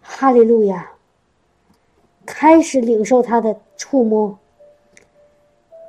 [0.00, 0.92] 哈利路亚！
[2.26, 4.38] 开始领受他的触摸，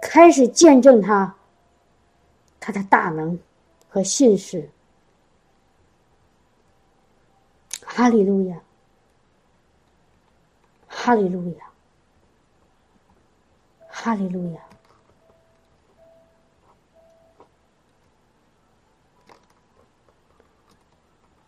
[0.02, 1.35] 开始见证他，
[2.66, 3.38] 他的大能。
[3.88, 4.70] 和信使，
[7.82, 8.62] 哈利路亚，
[10.86, 11.72] 哈利路亚，
[13.88, 14.62] 哈利路亚，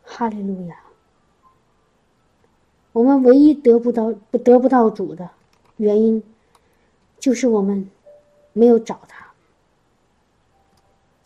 [0.06, 0.82] 哈利路亚。
[2.94, 5.30] 我们唯一得不到、不得不到主的
[5.76, 6.24] 原因，
[7.20, 7.90] 就是我们
[8.54, 9.17] 没有找他，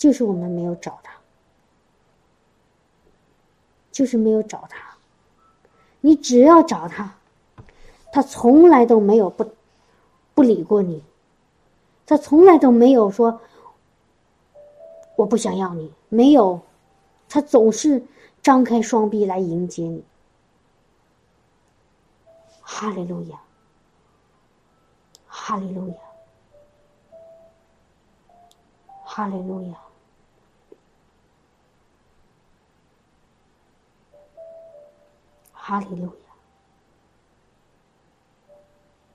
[0.01, 1.13] 就是我们没有找他。
[3.91, 4.95] 就是没有找他，
[5.99, 7.13] 你只要找他，
[8.13, 9.45] 他从来都没有不
[10.33, 11.03] 不理过你，
[12.07, 13.41] 他从来都没有说
[15.17, 16.61] 我不想要你，没有，
[17.27, 18.01] 他总是
[18.41, 20.03] 张开双臂来迎接你。
[22.61, 23.41] 哈利路亚，
[25.27, 25.95] 哈利路亚，
[29.03, 29.77] 哈利路亚。
[35.71, 36.11] 哈利路亚！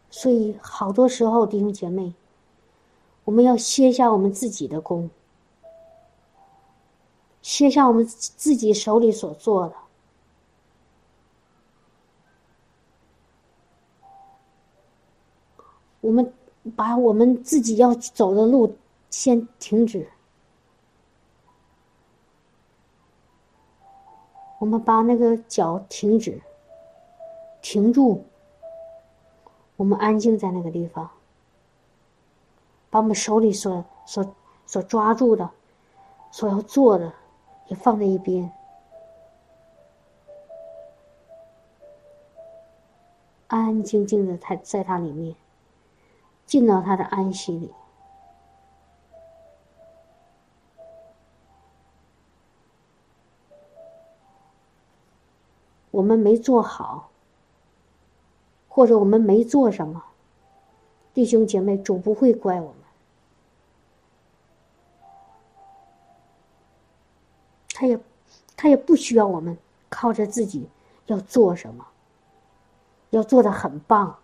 [0.09, 2.14] 所以好多时候，弟兄姐妹，
[3.24, 5.11] 我们要歇下我们自己的功，
[7.42, 9.74] 歇下我们自己手里所做的，
[16.00, 16.32] 我们
[16.74, 18.74] 把我们自己要走的路
[19.11, 20.09] 先停止。
[24.66, 26.42] 我们把那个脚停止，
[27.62, 28.24] 停住。
[29.76, 31.08] 我们安静在那个地方，
[32.90, 34.34] 把我们手里所所
[34.66, 35.48] 所抓住的、
[36.32, 37.12] 所要做的，
[37.68, 38.50] 也放在一边，
[43.46, 45.36] 安安静静的在在它里面，
[46.44, 47.72] 进到他的安息里。
[55.97, 57.09] 我们没做好，
[58.68, 60.05] 或者我们没做什么，
[61.14, 62.74] 弟兄姐妹，主不会怪我们。
[67.72, 67.99] 他也，
[68.59, 69.57] 他也不需要我们
[69.88, 70.68] 靠着自己
[71.07, 71.86] 要做什么，
[73.09, 74.18] 要做的很棒。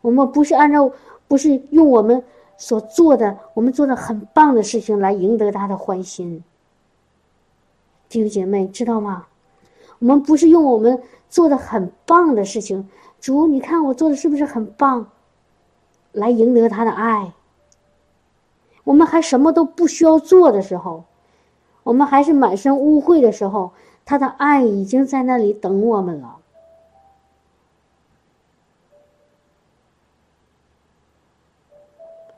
[0.00, 0.90] 我们不是按照，
[1.28, 2.24] 不是用我们
[2.58, 6.42] 所做的，我们做的很棒的事情来赢得他的欢心。
[8.08, 9.28] 弟兄姐妹，知道吗？
[10.02, 12.88] 我们不是用我们做的很棒的事情，
[13.20, 15.06] 主，你看我做的是不是很棒？
[16.10, 17.34] 来赢得他的爱。
[18.82, 21.04] 我们还什么都不需要做的时候，
[21.84, 23.70] 我们还是满身污秽的时候，
[24.04, 26.38] 他的爱已经在那里等我们了。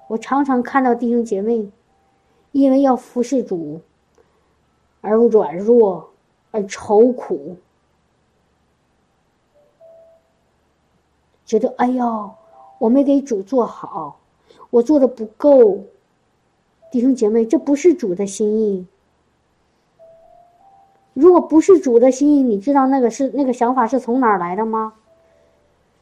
[0.09, 1.71] 我常常看到弟兄姐妹，
[2.53, 3.81] 因为要服侍主
[5.01, 6.11] 而软弱。
[6.55, 7.57] 而愁苦，
[11.45, 12.31] 觉得哎呦，
[12.79, 14.21] 我没给主做好，
[14.71, 15.81] 我做的不够。
[16.93, 18.87] 弟兄姐妹，这不是主的心意。
[21.13, 24.95] 如果不是主的心意，你知道那个是那个想法是从哪儿来的吗？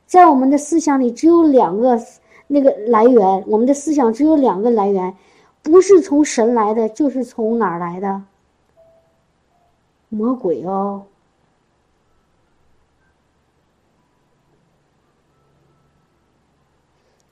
[0.06, 1.98] 在我们的思想里，只有两个
[2.46, 3.44] 那个来源。
[3.46, 5.16] 我们的思想只有两个来源，
[5.62, 8.22] 不是从神来的，就是从哪儿来的？
[10.12, 11.06] 魔鬼哦，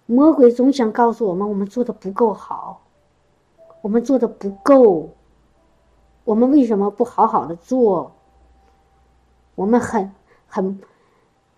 [0.06, 2.80] 魔鬼总想告诉我们，我们做的不够好，
[3.82, 5.10] 我们做的不够，
[6.24, 8.12] 我们为什么不好好的做？
[9.56, 10.14] 我们很
[10.46, 10.80] 很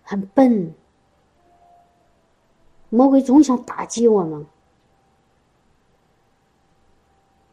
[0.01, 0.75] 很笨，
[2.89, 4.45] 魔鬼总想打击我们，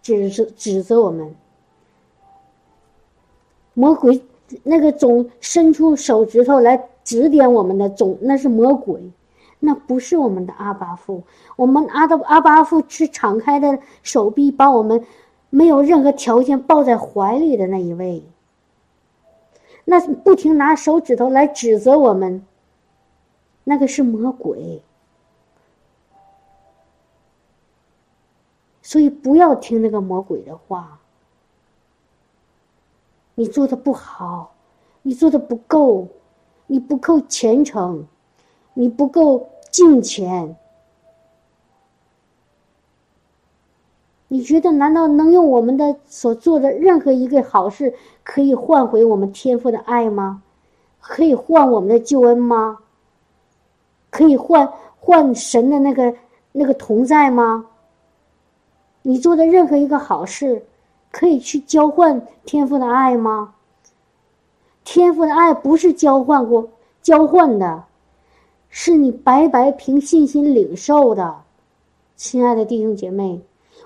[0.03, 1.37] 指责指责我们。
[3.81, 4.23] 魔鬼
[4.63, 9.11] 那个总伸出手指头来指点我们的总那是魔鬼，
[9.59, 11.23] 那不是我们的阿巴父。
[11.57, 15.07] 我们阿的阿巴父是敞开的手臂把我们
[15.49, 18.23] 没有任何条件抱在怀里的那一位。
[19.87, 22.45] 那不停拿手指头来指责我们，
[23.65, 24.83] 那个是魔鬼。
[28.83, 31.00] 所以不要听那个魔鬼的话，
[33.41, 34.53] 你做的不好，
[35.01, 36.07] 你做的不够，
[36.67, 38.05] 你不够虔诚，
[38.75, 40.55] 你不够敬虔。
[44.29, 50.43] 你觉得难道能用我们的所做的任何一个好事，可以换回我们天父的爱吗？
[51.01, 52.81] 可以换我们的救恩吗？
[54.11, 56.15] 可以换换神的那个
[56.53, 57.65] 那个同在吗？
[59.01, 60.63] 你做的任何一个好事，
[61.11, 63.55] 可以去交换天赋的爱吗？
[64.85, 66.69] 天赋的爱不是交换过、
[67.03, 67.85] 交换的，
[68.69, 71.43] 是你白白凭信心领受的，
[72.17, 73.41] 亲爱的弟兄姐妹。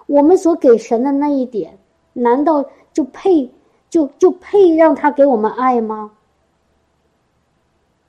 [0.07, 1.79] 我们所给神的那一点，
[2.13, 3.51] 难道就配
[3.89, 6.13] 就就配让他给我们爱吗？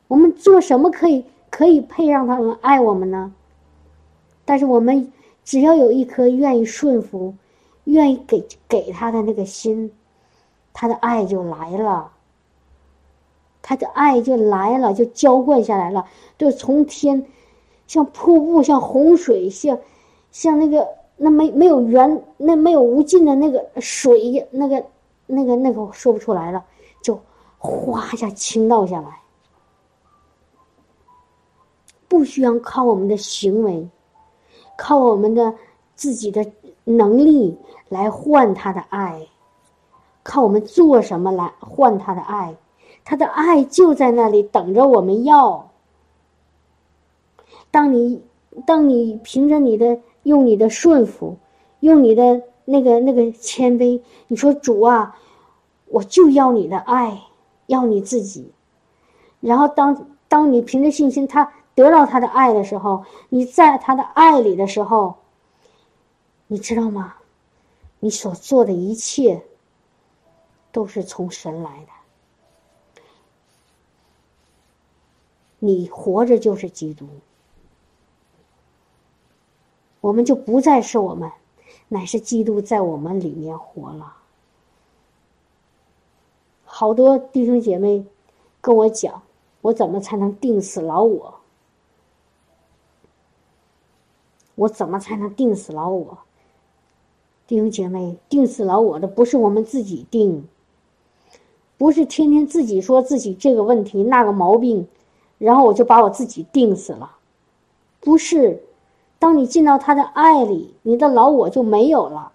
[0.07, 3.33] 我们做什么可以可以配让他们爱我们呢？
[4.43, 5.11] 但是我们
[5.43, 7.33] 只要有一颗愿意顺服、
[7.85, 9.91] 愿意给给他的那个心，
[10.73, 12.11] 他的爱就来了，
[13.63, 16.05] 他的爱就来了，就浇灌下来了，
[16.37, 17.25] 就从天
[17.87, 19.79] 像瀑布、像洪水、像
[20.29, 20.87] 像那个。
[21.17, 24.85] 那没没有源，那没有无尽的那个水，那个
[25.27, 26.65] 那个那个说不出来了，
[27.01, 27.17] 就
[27.57, 29.21] 哗一下倾倒下来，
[32.09, 33.87] 不需要靠我们的行为，
[34.77, 35.55] 靠我们的
[35.95, 36.45] 自己的
[36.85, 37.57] 能力
[37.89, 39.27] 来换他的爱，
[40.23, 42.55] 靠我们做什么来换他的爱，
[43.03, 45.69] 他的爱就在那里等着我们要。
[47.69, 48.23] 当你
[48.65, 49.99] 当你凭着你的。
[50.25, 51.37] 用你的顺服，
[51.81, 55.15] 用你的那个那个谦卑，你说主啊，
[55.85, 57.21] 我就要你的爱，
[57.67, 58.51] 要你自己。
[59.39, 65.13] 然后当当你凭着信心，他得到他的爱的时候，你在他的爱里的时候，
[66.47, 67.15] 你知道吗？
[67.99, 69.43] 你所做的一切
[70.71, 73.01] 都是从神来的，
[75.57, 77.07] 你活着就是基督。
[80.01, 81.31] 我们就不再是我们，
[81.87, 84.17] 乃是基督在我们里面活了。
[86.63, 88.05] 好多弟兄姐妹
[88.61, 89.23] 跟我讲，
[89.61, 91.39] 我怎么才能定死老我？
[94.53, 96.19] 我怎么才能定死老我？
[97.47, 100.47] 弟兄姐妹，定死老我的不是我们自己定，
[101.77, 104.87] 不是天天自己说自己这个问题那个毛病，
[105.37, 107.17] 然后我就把我自己定死了，
[107.99, 108.63] 不是。
[109.17, 112.31] 当你进到他的爱里，你的老我就没有了。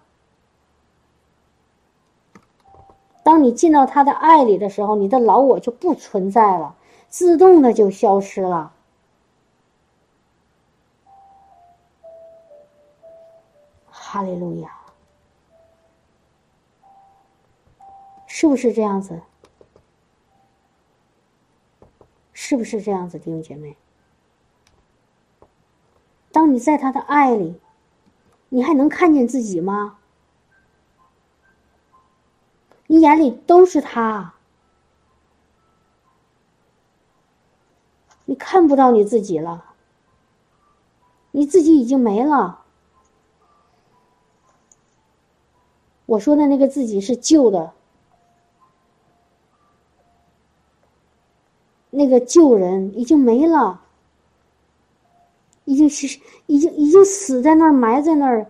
[3.23, 6.75] 当你进到他的爱里的时候，你的老我就不存在了，
[7.07, 8.73] 自动的就消失了。
[13.89, 14.80] 哈利路亚，
[18.33, 19.21] 是不是这样子？
[22.31, 23.75] 是不是这样子，弟兄姐妹？
[26.31, 27.59] 当你在他的爱里，
[28.47, 29.97] 你还能看见自己吗？
[32.87, 34.33] 你眼里都是他，
[38.23, 39.73] 你看不到你自己了，
[41.31, 42.63] 你自己已经没了。
[46.05, 47.73] 我说的那个自己是旧的，
[52.01, 53.81] 那个旧人已经没了。
[55.65, 58.47] 已经是已经已经死在那儿，埋在那儿。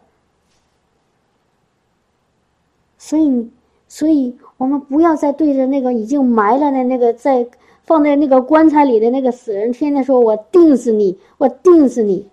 [2.97, 3.51] 所以，
[3.87, 7.45] 所以我们不要再对着那个已经埋了的那个在
[7.83, 12.29] 放在那个棺材里的那个死人，天天说我定死你，我定死你，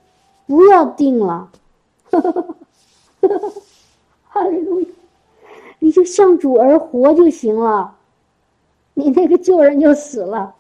[0.47, 1.51] 不要定了。
[4.29, 4.87] 哈利路亚，
[5.81, 7.97] 你就向主而活就行了，
[8.95, 10.55] 你那个旧人就死了，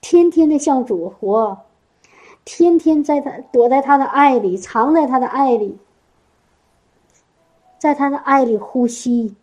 [0.00, 1.58] 天天的向主活。
[2.42, 5.78] 天天在他躲在他的爱里，藏在他的爱里，
[7.78, 9.36] 在他的爱里呼吸，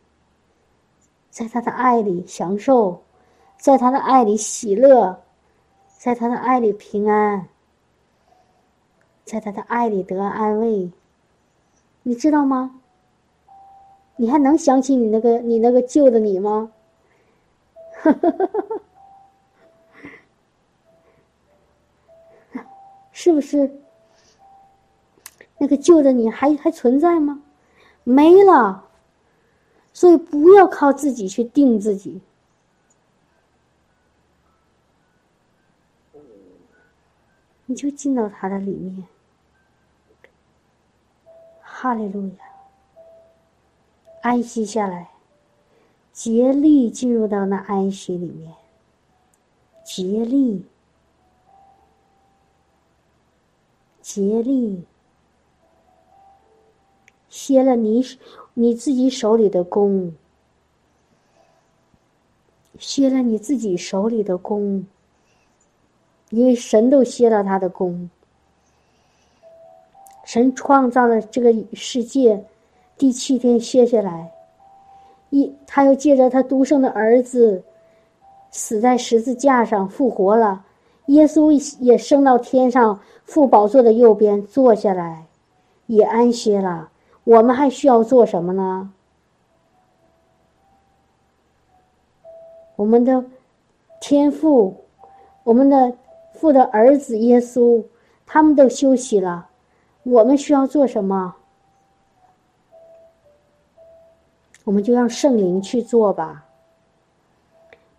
[1.29, 3.03] 在他的爱里享受，
[3.57, 5.21] 在他的爱里喜乐，
[5.97, 7.47] 在他的爱里平安，
[9.23, 10.91] 在他的爱里得安慰。
[12.01, 12.81] 你知道吗？
[14.15, 16.71] 你还能想起你那个你那个旧的你吗？
[18.01, 18.81] 哈哈哈哈哈。
[23.19, 23.81] 是不是？
[25.57, 27.41] 那个旧的你还还存在吗？
[28.03, 28.85] 没了。
[29.91, 32.21] 所以不要靠自己去定自己，
[37.65, 39.03] 你就进到他的里面。
[41.59, 42.35] 哈利路亚，
[44.21, 45.09] 安息下来，
[46.13, 48.53] 竭力进入到那安息里面，
[49.83, 50.67] 竭力，
[54.09, 54.85] 竭力，
[57.27, 58.01] 歇了你
[58.53, 60.13] 你自己手里的功，
[62.79, 64.87] 歇了你自己手里的功，
[66.29, 68.09] 因为神都歇了他的功。
[70.23, 72.45] 神创造了这个世界，
[72.97, 74.31] 第七天歇下来，
[75.31, 77.61] 一他又借着他独生的儿子
[78.51, 80.63] 死在十字架上复活了，
[81.07, 85.25] 耶稣也升到天上父宝座的右边坐下来，
[85.87, 86.89] 也安歇了。
[87.23, 88.93] 我们还需要做什么呢？
[92.77, 93.25] 我们的
[93.99, 94.85] 天父，
[95.43, 95.93] 我们的
[96.33, 97.83] 父的儿子耶稣，
[98.25, 99.49] 他们都休息了。
[100.03, 101.35] 我们需要做什么？
[104.63, 106.45] 我们就让圣灵去做吧。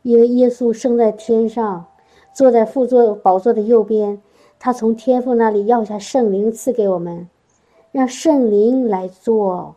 [0.03, 1.87] 因为耶稣生在天上，
[2.39, 4.23] 坐在副座宝座的右边，
[4.61, 7.29] 他从天父那里要下圣灵赐给我们，
[7.91, 9.75] 让圣灵来做，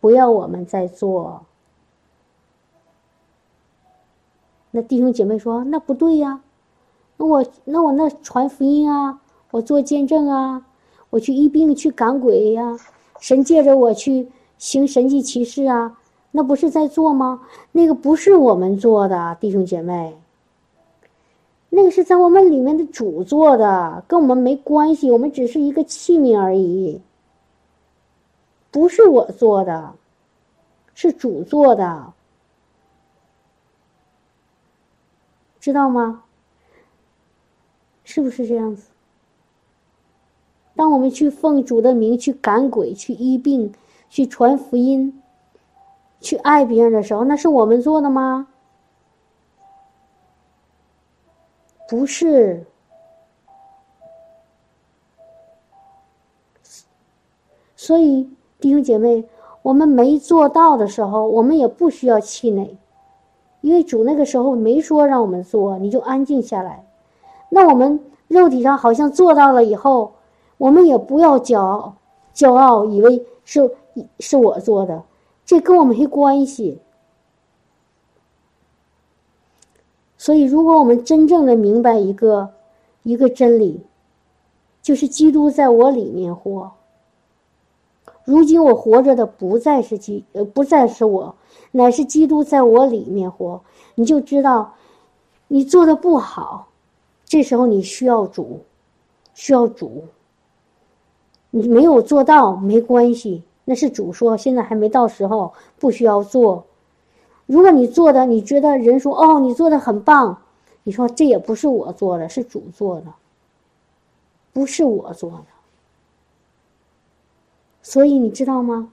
[0.00, 1.42] 不要我们再做。
[4.72, 6.40] 那弟兄姐妹说：“那不对呀，
[7.16, 9.20] 那我那我那传福音啊，
[9.52, 10.66] 我做见证啊。”
[11.10, 12.76] 我去医病去赶鬼呀，
[13.20, 14.28] 神借着我去
[14.58, 15.96] 行神迹奇事啊，
[16.32, 17.42] 那不是在做吗？
[17.70, 20.16] 那个不是我们做的，弟兄姐妹。
[21.68, 27.00] 那个是在我们里面的主做的，跟我们没关系，我们只是一个器皿而已。
[28.70, 29.94] 不是我做的，
[30.94, 32.12] 是主做的，
[35.60, 36.22] 知道吗？
[38.04, 38.88] 是不是这样子？
[40.74, 43.72] 当我们去奉主的名去赶鬼、去医病、
[44.08, 45.22] 去传福音、
[46.20, 48.46] 去爱别人的时候，那是我们做的吗？
[51.88, 52.64] 不是。
[57.74, 58.28] 所以
[58.58, 59.24] 弟兄姐妹，
[59.62, 62.76] 我们没做到的时候，我们也不需要气馁，
[63.60, 66.84] 因为主那个时候没说让我们做，你就安静下来。
[67.48, 70.12] 那我们肉体上好像做到了以后。
[70.58, 71.96] 我们也不要骄傲，
[72.34, 73.70] 骄傲以为是
[74.20, 75.02] 是我做的，
[75.44, 76.80] 这跟我没关系。
[80.26, 82.50] 所以，如果我们真正的明白一个
[83.04, 83.80] 一个真理，
[84.82, 86.72] 就是基督在我里面活。
[88.24, 91.36] 如今我活着的不再是基，呃，不再是我，
[91.70, 93.62] 乃是基督在我里面活。
[93.94, 94.74] 你就知道，
[95.46, 96.66] 你做的不好，
[97.24, 98.62] 这时候你需要主，
[99.32, 100.06] 需要主。
[101.50, 106.66] 你没有做到没关系，那是主说，现在还没到时候，不需要做。
[107.46, 110.36] 如果你做的，你觉得人说哦，你做的很棒，
[110.82, 113.06] 你说这也不是我做的，是主做的，
[114.52, 115.46] 不是我做的。
[117.82, 118.92] 所以你知道吗？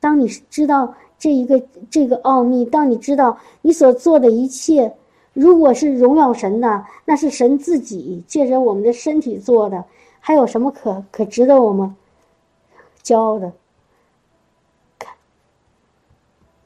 [0.00, 1.60] 当你知道这一个
[1.90, 4.94] 这个奥秘，当你知道你所做的一切，
[5.32, 9.84] 如果是荣耀神的，那是神自己借着我们的身体做的。
[10.20, 11.92] 还有什么可可值得我们
[13.02, 13.52] 骄傲的？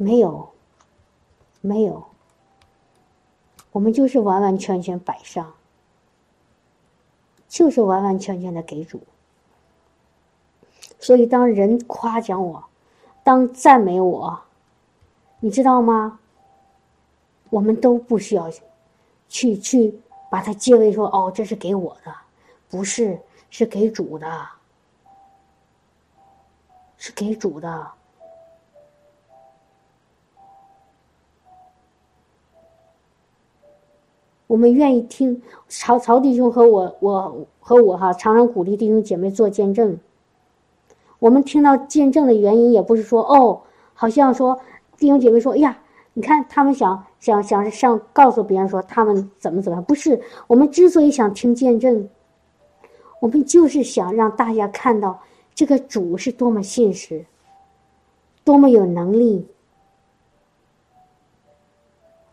[0.03, 0.51] 没有，
[1.61, 2.05] 没有。
[3.71, 5.55] 我们就是完完全全摆上，
[7.49, 9.01] 就是完完全全的给主。
[10.99, 12.65] 所以，当人夸奖我，
[13.23, 14.43] 当赞美我，
[15.41, 16.19] 你知道吗？
[17.51, 18.51] 我们都不需要
[19.29, 20.01] 去去
[20.31, 22.13] 把它接为说哦，这是给我的，
[22.69, 23.21] 不是。
[23.55, 24.49] 是给主的，
[26.97, 27.93] 是给主的。
[34.53, 39.99] 我们愿意听曹曹弟兄和我，我和我哈，常常鼓励弟兄姐妹做见证。
[41.21, 43.63] 我们听到见证的原因，也不是说哦，
[43.95, 44.61] 好像说
[44.99, 45.79] 弟兄姐妹说，哎呀，
[46.13, 52.07] 你看他们想想想上告诉别人说他们怎么怎么样，不是我们之所以想听见证。
[53.21, 55.19] 我们就是想让大家看到
[55.55, 57.25] 这个主是多么现实，
[58.45, 59.47] 多么有能力，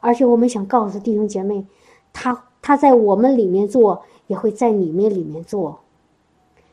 [0.01, 1.65] 而且我们想告诉弟兄姐妹，
[2.13, 5.79] 他他在我们里面做，也会在你们里面做，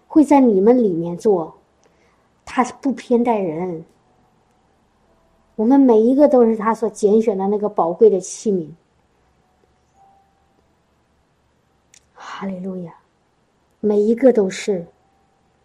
[0.07, 1.55] 会在你们里面做，
[2.45, 3.85] 他是不偏待人，
[5.55, 8.69] 我们每一个都是他所拣选的那个宝贵的器皿。
[12.15, 12.95] 哈利路亚。
[13.79, 14.87] 每一个都是，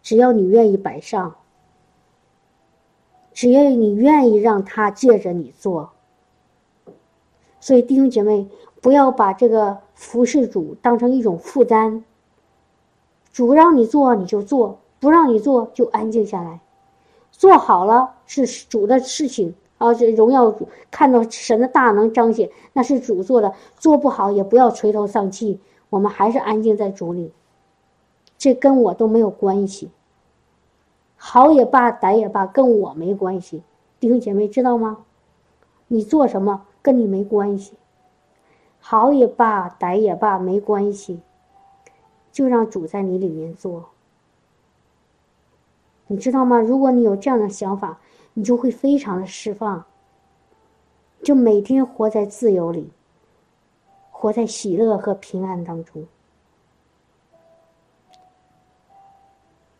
[0.00, 1.34] 只要你愿意摆上，
[3.32, 5.90] 只要你愿意让他借着你做。
[7.58, 8.46] 所以弟兄姐妹，
[8.82, 12.04] 不要把这个服侍主当成一种负担。
[13.32, 16.60] 主让你做你就做，不让你做就安静下来。
[17.30, 23.54] 做好了是主的事情啊，这荣耀主，看到神的大能彰显，那是主做的。
[23.78, 27.32] 做不好也不要垂头丧气，我们还是安静在主里。
[28.36, 29.90] 这跟我都没有关系。
[31.16, 33.62] 好也罢，歹也罢，跟我没关系。
[34.00, 34.98] 弟兄姐妹知道吗？
[35.86, 37.74] 你做什么跟你没关系。
[38.84, 41.20] 好也罢，歹也罢，没关系。
[42.32, 43.90] 就让主在你里面做。
[46.08, 46.58] 你知道吗？
[46.58, 48.00] 如果你有这样的想法，
[48.34, 49.84] 你就会非常的释放，
[51.22, 52.90] 就每天活在自由里，
[54.10, 56.04] 活在喜乐和平安当中。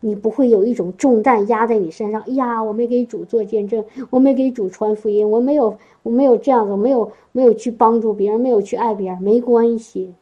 [0.05, 2.21] 你不会有一种重担压在你身上。
[2.23, 10.13] 哎呀，我没给主做见证，我没给主传福音，我没有，我没有这样子，没有，没有去帮助别人，没有去爱别人，没关系，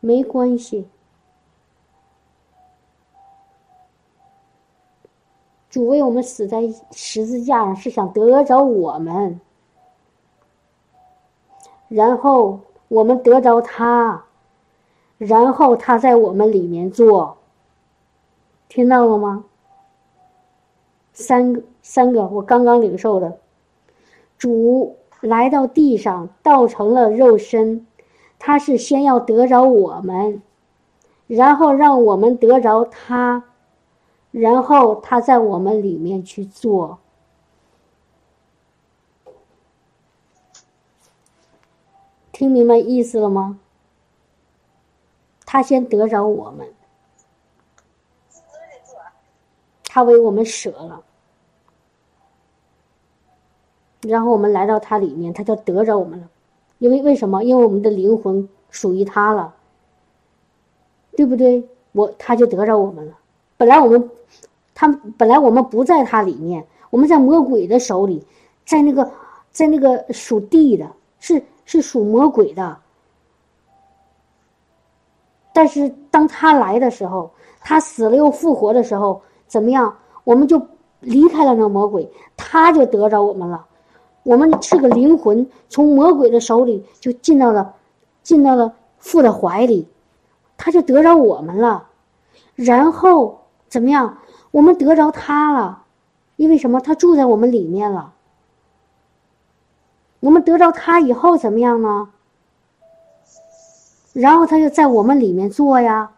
[0.00, 0.86] 没关系。
[5.70, 9.40] 主为我们死在十字架上，是想得着我们，
[11.88, 14.22] 然后我们得着他，
[15.16, 17.38] 然后他在我们里面做，
[18.72, 19.44] 听到了吗？
[21.12, 23.38] 三个三个，我刚刚领受的，
[24.38, 27.86] 主来到地上，道成了肉身，
[28.38, 30.40] 他是先要得着我们，
[31.26, 33.44] 然后让我们得着他。
[34.30, 36.98] 然后他在我们里面去做，
[42.32, 43.60] 听明白意思了吗？
[45.44, 46.72] 他先得着我们，
[49.92, 51.02] 他为我们舍了，
[54.00, 56.26] 然后我们来到他里面，他就得着我们了。
[56.78, 57.44] 因为为什么？
[57.44, 59.54] 因为我们的灵魂属于他了，
[61.14, 61.62] 对不对？
[61.92, 63.18] 我他就得着我们了。
[63.58, 64.10] 本来我们。
[64.74, 64.88] 他
[65.18, 68.26] 本来我们不在他里面，我们在魔鬼的手里，
[68.64, 69.08] 在那个，
[69.50, 70.90] 在那个属地的，
[71.20, 72.78] 是是属魔鬼的。
[75.52, 77.30] 但是当他来的时候，
[77.60, 79.20] 他死了又复活的时候，
[79.52, 79.98] 怎么样？
[80.24, 80.66] 我们就
[81.00, 83.66] 离开了那魔鬼，他就得着我们了。
[84.22, 87.74] 我们是个灵魂，从魔鬼的手里就进到了，
[88.22, 89.86] 进到了父的怀里，
[90.56, 91.88] 他就得着我们了。
[92.54, 94.16] 然后怎么样？
[94.52, 95.82] 我们得着他了，
[96.36, 96.80] 因为什么？
[96.80, 98.14] 他住在我们里面了。
[100.20, 102.08] 我们得着他以后怎么样呢？
[104.14, 106.12] 然后他就在我们里面做呀。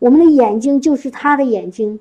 [0.00, 2.00] 我们的眼睛就是他的眼睛，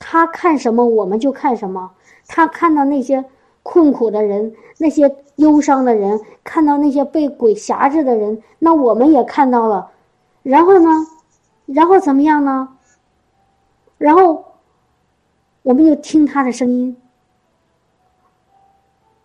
[0.00, 1.92] 他看什么我们就看什么。
[2.26, 3.24] 他看到那些
[3.62, 5.14] 困苦的人，那些。
[5.36, 9.90] 忧伤的人看到那些被鬼辖制的人，那我们也看到了，
[10.42, 10.90] 然后呢，
[11.64, 12.76] 然后怎么样呢？
[13.96, 14.44] 然后
[15.62, 16.98] 我们就听他的声音，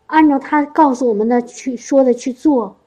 [0.05, 2.77] 按照他告诉我们的去说的去做。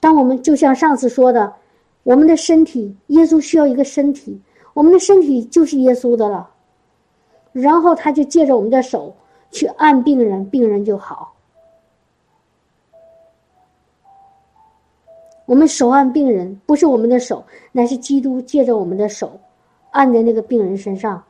[0.00, 1.54] 当我们就像上次说的，
[2.02, 4.40] 我们的身体，耶稣需要一个身体，
[4.74, 6.50] 我们的身体就是耶稣的了。
[7.52, 9.14] 然后他就借着我们的手
[9.50, 11.34] 去按病人，病人就好。
[15.44, 19.38] 我们手按病人，不是我们的手，乃是基督借着我们的手，
[19.90, 21.22] 按在那个病人身上，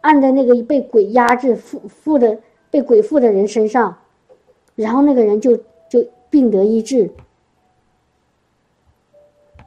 [0.00, 2.38] 按在那个被鬼压制、负负的
[2.70, 3.96] 被鬼附的人身上，
[4.76, 5.56] 然后那个人就
[5.88, 7.10] 就病得医治，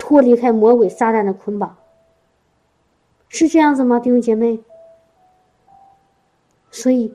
[0.05, 1.75] 脱离开魔鬼撒旦的捆绑，
[3.27, 4.59] 是这样子吗，弟兄姐妹？
[6.69, 7.11] 所以，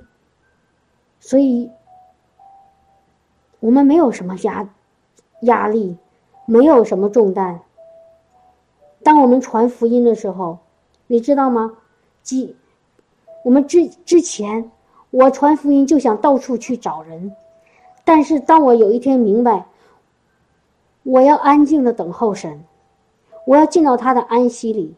[1.21, 1.71] 所以，
[3.61, 4.69] 我们没有什么压
[5.43, 5.97] 压力。
[6.47, 7.61] 没有什么重担。
[9.05, 10.59] 当我们传福音的时候，
[11.07, 11.77] 你知道吗？
[12.25, 12.57] 几，
[13.45, 14.69] 我们之之前，
[15.13, 17.37] 我传福音就想到处去找人，
[18.05, 19.65] 但是当我有一天明白，
[21.05, 22.65] 我要安静的等候神，
[23.45, 24.95] 我要进到他的安息里，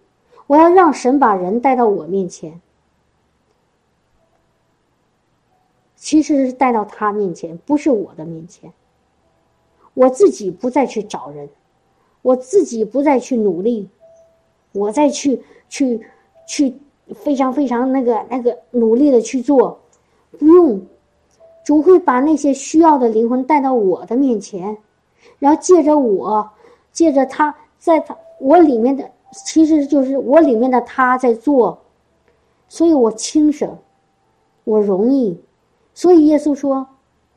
[0.47, 2.61] 我要让神把人带到我面前，
[5.97, 8.73] 其实是带到他面前，不是我的面前。
[9.95, 11.49] 我自己不再去找人，
[12.23, 13.89] 我自己不再去努力，
[14.73, 16.07] 我再去去
[16.47, 16.75] 去
[17.15, 19.79] 非常非常那个那个努力的去做，
[20.39, 20.81] 不用，
[21.63, 24.79] 主会把那些需要的灵魂带到我的面前，
[25.39, 26.51] 然后借着我，
[26.91, 31.79] 借着他在他我里面的其实就是我里面的他在做，
[32.69, 33.79] 所以我轻省，
[34.65, 35.41] 我容易。
[35.95, 36.89] 所以耶稣说：“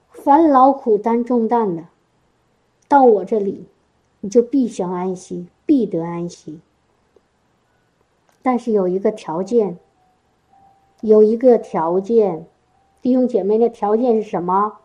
[0.10, 1.84] 凡劳苦担重担的，
[2.88, 3.68] 到我这里，
[4.22, 6.60] 你就必享安息，必得安息。”
[8.42, 9.78] 但是有一个条件，
[11.02, 12.48] 有一个条件，
[13.02, 14.78] 弟兄姐妹的条件是什么？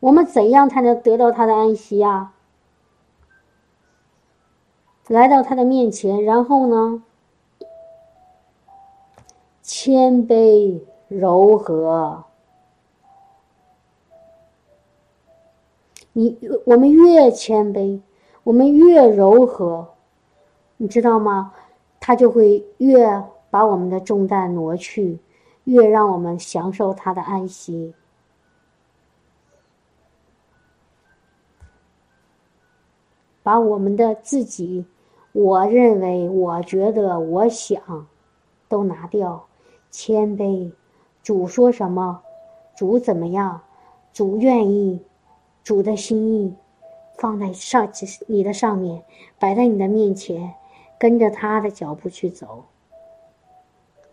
[0.00, 2.32] 我们怎样才能得到他的安息呀？
[5.10, 7.02] 来到他的面前，然后呢？
[9.60, 12.22] 谦卑柔和。
[16.12, 18.00] 你我们越谦卑，
[18.44, 19.94] 我们越柔和，
[20.76, 21.54] 你知道吗？
[21.98, 25.18] 他就会越把我们的重担挪去，
[25.64, 27.92] 越让我们享受他的安息。
[33.42, 34.84] 把我们的自己，
[35.32, 38.06] 我认为，我觉得，我想，
[38.68, 39.46] 都拿掉，
[39.90, 40.72] 谦卑，
[41.22, 42.22] 主说什么，
[42.74, 43.60] 主怎么样，
[44.12, 45.00] 主愿意，
[45.62, 46.54] 主的心意，
[47.16, 47.88] 放在上
[48.26, 49.04] 你的上面，
[49.38, 50.54] 摆在你的面前，
[50.98, 52.64] 跟着他的脚步去走。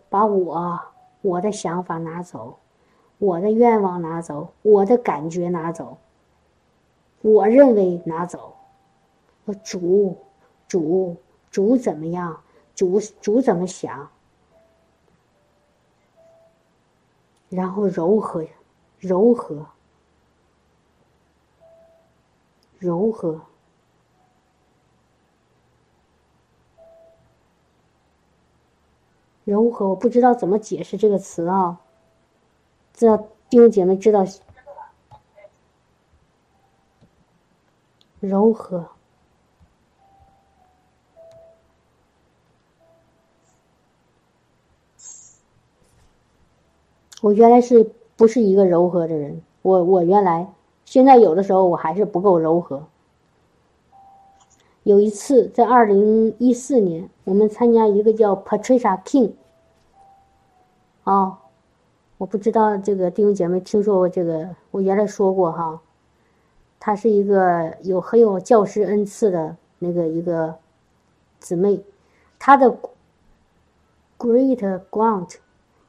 [0.08, 0.80] 把我
[1.20, 2.58] 我的想法拿走，
[3.18, 5.98] 我的愿望拿走，我的感觉拿走，
[7.22, 8.54] 我认为拿走。
[9.64, 10.16] 主，
[10.68, 11.16] 主，
[11.50, 12.44] 主怎么样？
[12.74, 14.10] 主，主怎么想？
[17.48, 18.46] 然后柔和，
[18.98, 19.66] 柔和，
[22.78, 23.40] 柔和，
[29.44, 29.88] 柔和。
[29.88, 31.80] 我不知道怎么解释这个词啊。
[32.92, 33.16] 知道
[33.48, 34.26] 弟兄姐妹知道，
[38.20, 38.97] 柔和。
[47.20, 49.42] 我原来是不是一个柔和的人？
[49.62, 50.52] 我我原来，
[50.84, 52.84] 现在有的时候我还是不够柔和。
[54.84, 59.32] 有一次在二零一四年，我们参加一个叫 Patricia King，
[61.02, 61.40] 啊，
[62.18, 65.80] 我不知道这个弟兄姐妹听说过这个，我原来说过哈，
[66.78, 70.54] 她是一个有很有教师恩赐的那个一个
[71.40, 71.80] 姊妹，
[72.38, 72.78] 她的
[74.16, 75.34] Great Grant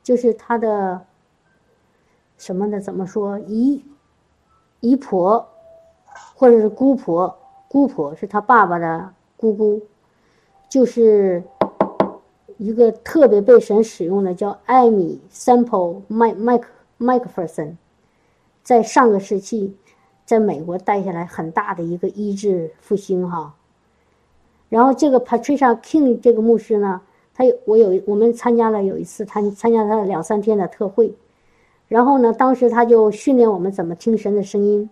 [0.01, 1.05] 就是她的。
[2.39, 2.79] 什么的？
[2.79, 3.37] 怎么说？
[3.39, 3.83] 姨
[4.79, 5.45] 姨婆，
[6.33, 7.37] 或者是姑婆，
[7.67, 9.81] 姑婆是他爸爸的姑姑，
[10.69, 11.43] 就是
[12.57, 17.77] 一个特别被神使用的，叫艾米 ·Sample 麦麦克麦克弗森，
[18.63, 19.75] 在上个世纪，
[20.25, 23.53] 在美国带下来很大的一个医治复兴哈。
[24.69, 27.01] 然后这个 Patricia King 这个牧师呢，
[27.33, 31.13] 他有我有我们参加了有一次，他参加他的两三天的特会。
[31.89, 34.87] 然后呢，当时他就训练我们怎么听神的声音，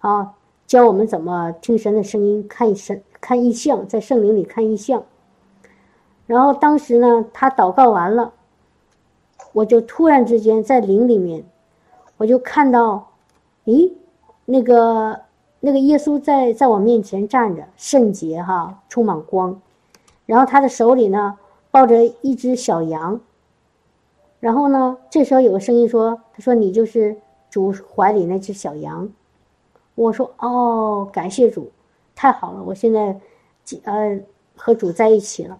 [0.00, 0.32] 啊，
[0.66, 5.04] 教我们怎么听神的声音，看神看异象，在圣灵里看异象。
[6.26, 8.32] 然后当时呢，他祷告完了，
[9.52, 11.44] 我就突然之间在灵里面，
[12.16, 13.10] 我就看到，
[13.66, 13.92] 咦，
[14.46, 15.20] 那个
[15.60, 19.60] 那个耶稣在在我面前站着，圣洁哈，充满光，
[20.24, 21.36] 然后他的手里呢
[21.70, 23.20] 抱着一只小羊。
[24.40, 24.96] 然后呢？
[25.10, 27.16] 这时候有个声音说：“他说你就是
[27.50, 29.08] 主怀里那只小羊。”
[29.96, 31.72] 我说：“哦，感谢主，
[32.14, 32.62] 太好了！
[32.62, 33.20] 我现在，
[33.82, 34.20] 呃，
[34.54, 35.58] 和主在一起了。”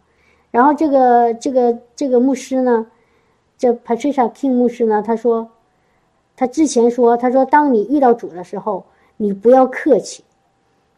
[0.53, 2.87] 然后这个这个这个牧师呢，
[3.59, 5.51] 这 Patricia King 牧师呢，他说，
[6.37, 8.85] 他之前说，他说，当你遇到主的时候，
[9.17, 10.23] 你不要客气，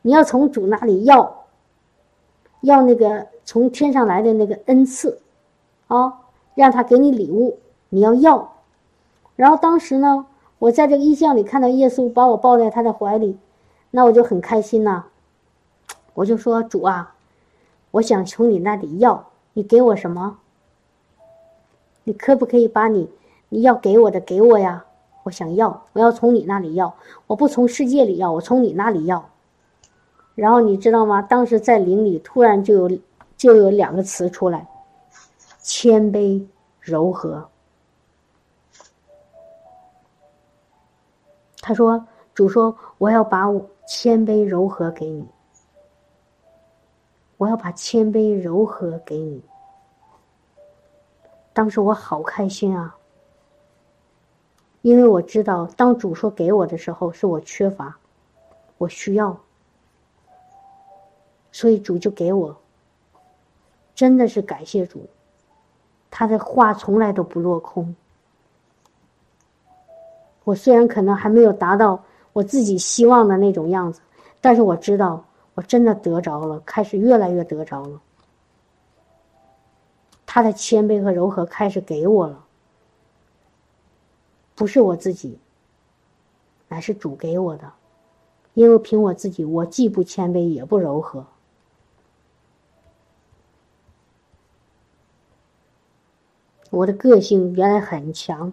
[0.02, 1.46] 你要从主那里要，
[2.60, 5.18] 要那个从天上来的那个恩赐，
[5.86, 6.20] 啊，
[6.54, 7.58] 让他给你礼物。
[7.90, 8.54] 你要要，
[9.36, 10.26] 然后当时呢，
[10.58, 13.36] 我在这个意象里看到耶稣把我抱在他的怀里，
[13.90, 15.04] 那我就很开心呐。
[16.14, 17.14] 我就说主啊，
[17.90, 20.38] 我想从你那里要，你给我什么？
[22.04, 23.10] 你可不可以把你
[23.48, 24.86] 你要给我的给我呀？
[25.24, 26.94] 我想要，我要从你那里要，
[27.26, 29.28] 我不从世界里要，我从你那里要。
[30.34, 31.20] 然后你知道吗？
[31.20, 32.98] 当时在灵里突然就有
[33.36, 34.66] 就有两个词出来：
[35.60, 36.46] 谦卑、
[36.80, 37.49] 柔和。
[41.60, 45.28] 他说：“主说，我要把我谦卑柔和给你，
[47.36, 49.42] 我要把谦卑柔和给你。”
[51.52, 52.96] 当时我好开心啊，
[54.82, 57.98] 因为我知道，当主说给我的时候，是我缺乏，
[58.78, 59.38] 我需要。
[61.52, 62.56] 所以主就给我，
[63.94, 65.06] 真的是感谢主，
[66.10, 67.94] 他的话从来都不落空。
[70.44, 72.02] 我虽然可能还没有达到
[72.32, 74.00] 我自己希望的那种样子，
[74.40, 78.00] 但是我知道我真的得着了，开始越来越得着了。
[80.26, 82.44] 他的谦卑和柔和开始给我了，
[84.54, 85.38] 不是我自己，
[86.68, 87.72] 乃是主给我的，
[88.54, 91.26] 因为凭我自己，我既不谦卑也不柔和。
[96.70, 98.52] 我的个性原来很强，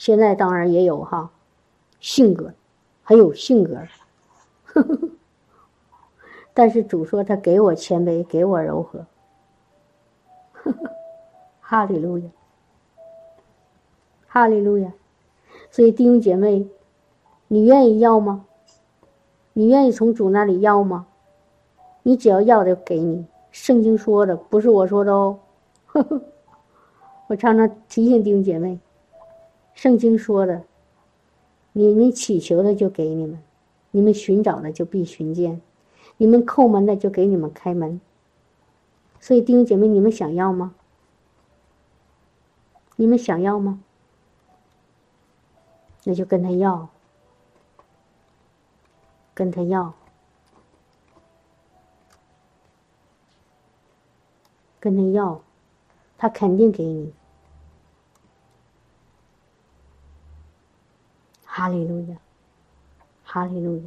[0.00, 1.30] 现在当然也有哈，
[2.00, 2.54] 性格
[3.02, 3.76] 很有性格，
[6.54, 9.04] 但是主说他给我谦卑，给我柔和。
[11.60, 12.30] 哈利路亚，
[14.26, 14.90] 哈利路亚！
[15.70, 16.66] 所以弟兄姐妹，
[17.48, 18.46] 你愿意要吗？
[19.52, 21.08] 你愿意从主那里要吗？
[22.04, 23.26] 你只要要的给你。
[23.50, 25.40] 圣经说的不是我说的哦。
[27.28, 28.80] 我常常提醒弟兄姐妹，
[29.74, 30.64] 圣经说的，
[31.72, 33.42] 你们祈求的就给你们，
[33.90, 35.62] 你们寻找的就必寻见，
[36.16, 38.00] 你们叩门的就给你们开门。
[39.20, 40.74] 所以弟兄姐妹，你们想要吗？
[42.96, 43.82] 你们想要吗？
[46.04, 46.88] 那就跟他要，
[49.34, 49.94] 跟他要，
[54.78, 55.42] 跟他要，
[56.16, 57.12] 他肯定给你。
[61.52, 62.16] 哈利路亚，
[63.24, 63.82] 哈利路亚。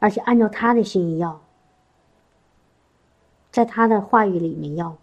[0.00, 1.40] 而且按照他的心意要，
[3.52, 4.96] 在他的话语里面要。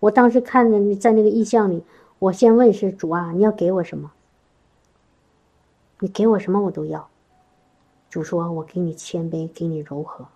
[0.00, 1.84] 我当时看着在那个意象里，
[2.18, 4.10] 我先问是主啊，你要给我什么？
[6.00, 7.08] 你给我什么我都要。
[8.10, 10.26] 主说：“我给你谦卑，给你柔和。”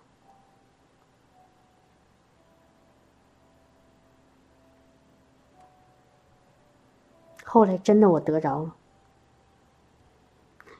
[7.51, 8.75] 后来真的我得着了。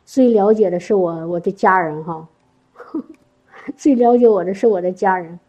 [0.06, 2.28] 最了解的是我我的家人哈。
[3.76, 5.40] 最了解我的是我的家人，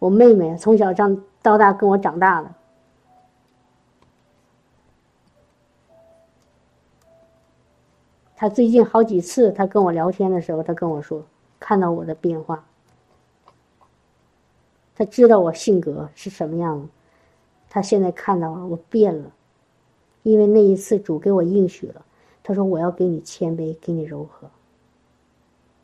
[0.00, 2.52] 我妹妹从小长到大跟我长大的。
[8.34, 11.24] 她最近好几次，她跟我聊天的时候，她跟我说
[11.60, 12.64] 看到我的变化，
[14.96, 16.88] 她知道我性格是什么样的，
[17.68, 19.30] 她现在看到了我变了，
[20.26, 22.04] 因为那一次主给我应许了，
[22.42, 24.50] 他说我要给你谦卑，给你柔和。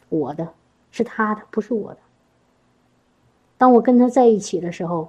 [0.09, 0.49] 我的
[0.91, 1.99] 是他的，不是我的。
[3.57, 5.09] 当我跟他在一起的时候，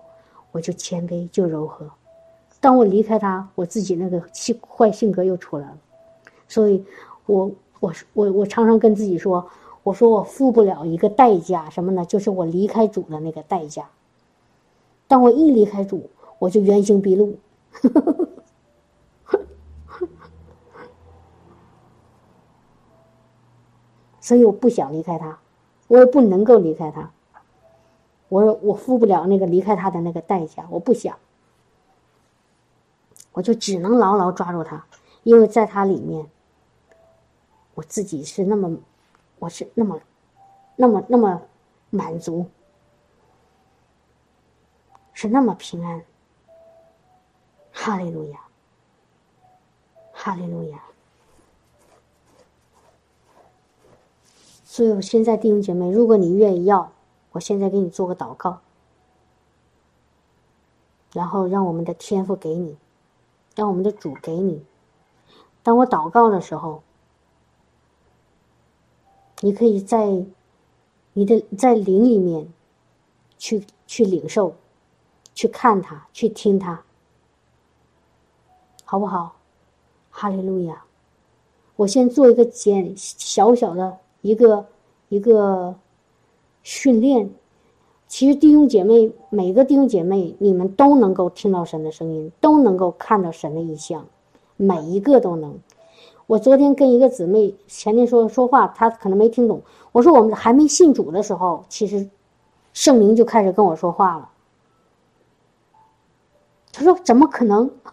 [0.52, 1.88] 我就谦卑，就柔和；
[2.62, 5.78] 当我离开他，我自己那个性坏性格又出来了。
[6.48, 6.86] 所以，
[7.26, 9.44] 我我我我常常跟自己说
[9.82, 12.06] ：“我说我付不了一个代价，什么呢？
[12.06, 13.90] 就是我离开主的那个代价。
[15.08, 16.08] 当我一离开主，
[16.38, 17.36] 我就原形毕露。
[24.24, 25.38] ”所以我不想离开他，
[25.90, 27.12] 我也不能够离开他。
[28.30, 31.20] 我说我付不了那个离开他的那个代价，我不想，
[33.34, 34.86] 我就只能牢牢抓住他，
[35.24, 36.26] 因为在他里面，
[37.74, 38.78] 我自己是那么，
[39.40, 40.00] 我是那么，
[40.78, 41.42] 那么那么
[41.90, 42.46] 满足，
[45.12, 46.02] 是那么平安。
[47.74, 48.40] 哈利路亚，
[50.14, 50.82] 哈利路亚。
[54.74, 56.92] 所以，我现在弟兄姐妹，如果你愿意要，
[57.34, 58.62] 我现在给你做个祷告，
[61.12, 62.76] 然后让我们的天赋给你，
[63.56, 64.66] 让我们的主给你。
[65.62, 66.82] 当我祷告的时候，
[69.42, 70.26] 你可以在
[71.14, 72.52] 你的在灵里面
[73.38, 74.56] 去去领受，
[75.36, 76.84] 去看他，去听他，
[78.84, 79.36] 好不好？
[80.10, 80.84] 哈利路亚！
[81.76, 84.00] 我先做一个简小小的。
[84.24, 84.66] 一个
[85.10, 85.76] 一个
[86.64, 87.30] 训练，
[88.08, 94.06] 其实弟兄姐妹，每个弟兄姐妹，你们都能够听到神的声音，都能够看到神的意象，
[94.56, 95.60] 每一个都能。
[96.26, 99.62] 我昨天跟一个姊妹前天说说话，她可能没听懂。
[99.92, 102.10] 我说我们还没信主的时候，其实
[102.72, 104.30] 圣灵就开始跟我说话了。
[106.72, 107.70] 她说怎么可能？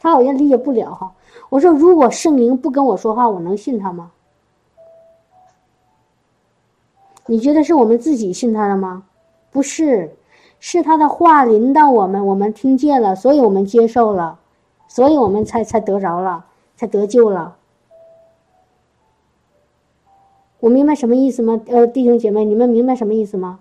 [0.00, 1.14] 她好像理解不了哈。
[1.48, 4.12] 我说如果圣灵不跟我说话，我能信他吗？
[7.26, 9.04] 你觉得是我们自己信他的吗？
[9.50, 10.16] 不是，
[10.60, 14.38] 是他的话临到我们，我们听见了，所以我们接受了，
[14.88, 16.44] 所以我们才才得着了，
[16.76, 17.56] 才得救了。
[20.60, 21.60] 我明白什么意思吗？
[21.66, 23.60] 呃，弟兄姐妹，你们明白什么意思吗？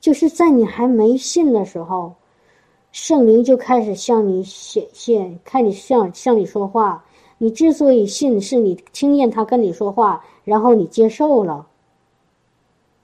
[0.00, 2.14] 就是在你还没信的时候，
[2.92, 7.04] 圣灵就开始向你显现，看你向向你说话。
[7.38, 11.66] 你之所以信，是你听见他跟你说话，然后你接受了。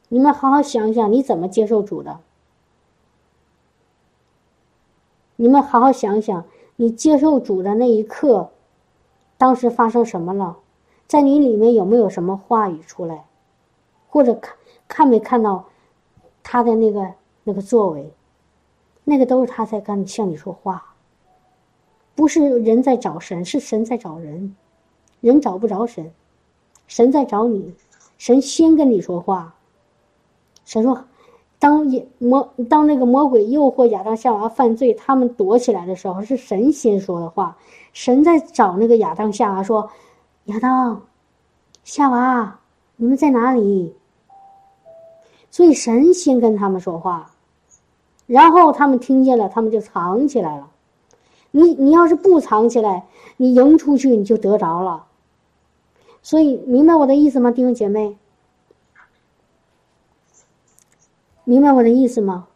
[0.08, 2.20] 你们好好想想，你怎么接受主的？
[5.36, 6.44] 你们好好想想，
[6.76, 8.50] 你接受主的那一刻，
[9.36, 10.58] 当时发生什么了？
[11.06, 13.26] 在你里面有没有什么话语出来？
[14.08, 14.56] 或者看
[14.86, 15.66] 看没看到
[16.42, 18.12] 他的那个那个作为？
[19.02, 20.93] 那个都是他在跟你向你说话，
[22.14, 24.54] 不是人在找神，是神在找人。
[25.20, 26.12] 人找不着神，
[26.86, 27.74] 神在找你，
[28.18, 29.54] 神先跟你说话。
[30.66, 31.02] 神说
[31.58, 37.56] ：“当也魔当那个魔鬼诱惑亚当夏娃犯罪，他们躲起来的时候，是神先说的话。
[37.94, 39.88] 神在找那个亚当夏娃说
[40.44, 41.00] ：‘亚当、
[41.84, 42.60] 夏娃，
[42.96, 43.94] 你们在哪里？’
[45.50, 47.30] 所以神先跟他们说话，
[48.26, 50.68] 然后他们听见了，他们就藏起来了。
[51.56, 53.06] 你你要是不藏起来，
[53.36, 55.06] 你迎出去你就得着了。
[56.20, 58.16] 所以明白我的意思吗，弟兄姐妹？”
[61.44, 62.48] 明白我的意思吗？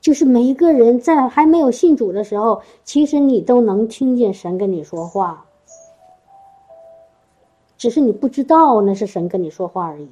[0.00, 5.44] 就是每一个人在还没有信主的时候，其实你都能听见神跟你说话，
[7.76, 10.08] 只是你不知道那是神跟你说话而已。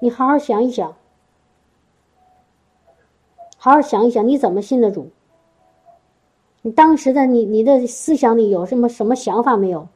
[0.00, 0.94] 你好好想一想，
[3.56, 5.10] 好好想一想，你怎么信的主？
[6.62, 9.88] 你当时的你，你的思想里有什么什么想法没有？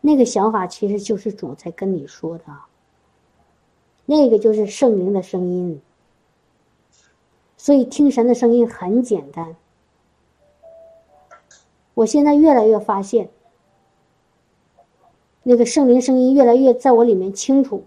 [0.00, 2.44] 那个想法其实就是主在跟你说的。
[4.06, 5.80] 那个就是圣灵的声音，
[7.56, 9.56] 所以听神的声音很简单。
[11.94, 13.30] 我现在越来越发现，
[15.42, 17.84] 那个圣灵声音越来越在我里面清楚。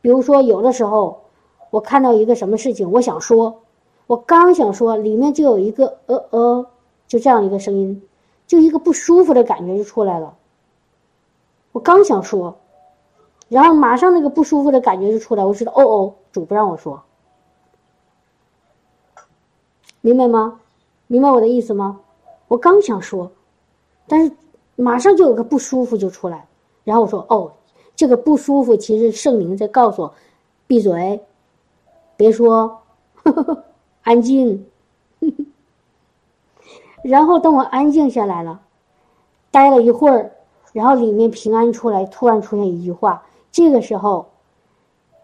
[0.00, 1.22] 比如说，有的时候
[1.70, 3.62] 我看到一个什么事情，我想说，
[4.08, 6.66] 我刚想说，里面就有一个呃呃，
[7.06, 8.02] 就这样一个声音，
[8.48, 10.34] 就一个不舒服的感觉就出来了。
[11.70, 12.58] 我刚想说。
[13.48, 17.02] 然后马上那个不舒服的感觉就出来，我知道哦哦，主不让我说，
[20.02, 20.60] 明白吗？
[21.06, 22.00] 明白我的意思吗？
[22.46, 23.30] 我刚想说，
[24.06, 24.32] 但是
[24.76, 26.46] 马上就有个不舒服就出来，
[26.84, 27.52] 然后我说哦，
[27.96, 30.14] 这个不舒服其实圣灵在告诉我，
[30.66, 31.18] 闭嘴，
[32.18, 32.82] 别说，
[33.14, 33.64] 呵 呵
[34.08, 34.66] 安静。
[37.04, 38.62] 然后等我安静下来了，
[39.50, 40.32] 待了一会儿，
[40.72, 43.22] 然后里面平安出来，突然出现一句话。
[43.52, 44.30] 这个时候，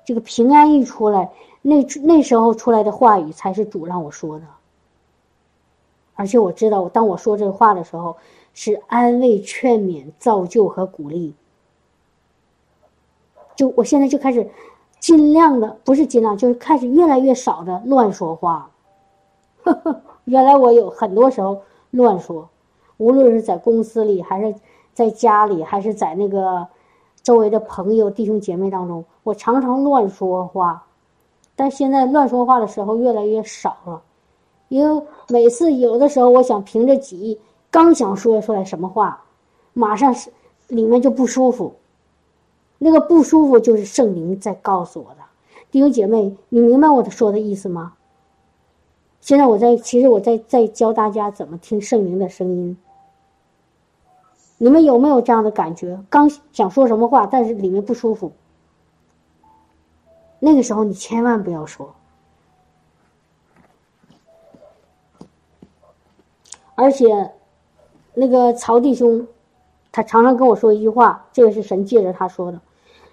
[0.05, 1.33] 这个平安一出来，
[1.63, 4.45] 那那时候出来的话语才是主让我说的。
[6.15, 8.19] 而且我知道，当我说这话的时候，
[8.53, 11.33] 是安慰、劝勉、造就和鼓励。
[13.57, 14.51] 就我现在就开始
[15.01, 18.71] 尽量的，不是尽量，就是开始越来越少的乱说话。
[19.73, 21.61] 呵 原来我有很多时候
[21.91, 22.49] 乱说，
[22.99, 24.55] 无论是在公司里，还是
[24.93, 26.67] 在家里，还是在那个。
[27.23, 30.85] 周围的朋友、弟兄姐妹当中，我常常乱说话，
[31.57, 34.03] 但现在乱说话的时候越来越少了，
[34.69, 39.25] 因为每次有的时候，我想凭着急，刚想说出来什么话，
[39.73, 40.31] 马上是
[40.69, 41.73] 里面就不舒服，
[42.77, 45.23] 那个不舒服就是圣灵在告诉我的。
[45.71, 47.95] 弟兄姐妹，你明白我说的意思吗？
[49.25, 52.77] 现在我在，其实我在在教大家怎么听圣灵的声音。
[54.59, 55.99] 你们有没有这样的感觉？
[56.11, 58.31] 刚想说什么话，但是里面不舒服。
[60.39, 61.95] 那个时候你千万不要说。
[66.75, 67.33] 而且，
[68.13, 69.27] 那个曹弟兄，
[69.91, 72.61] 他常常跟我说一句话，这个是神借着他说的。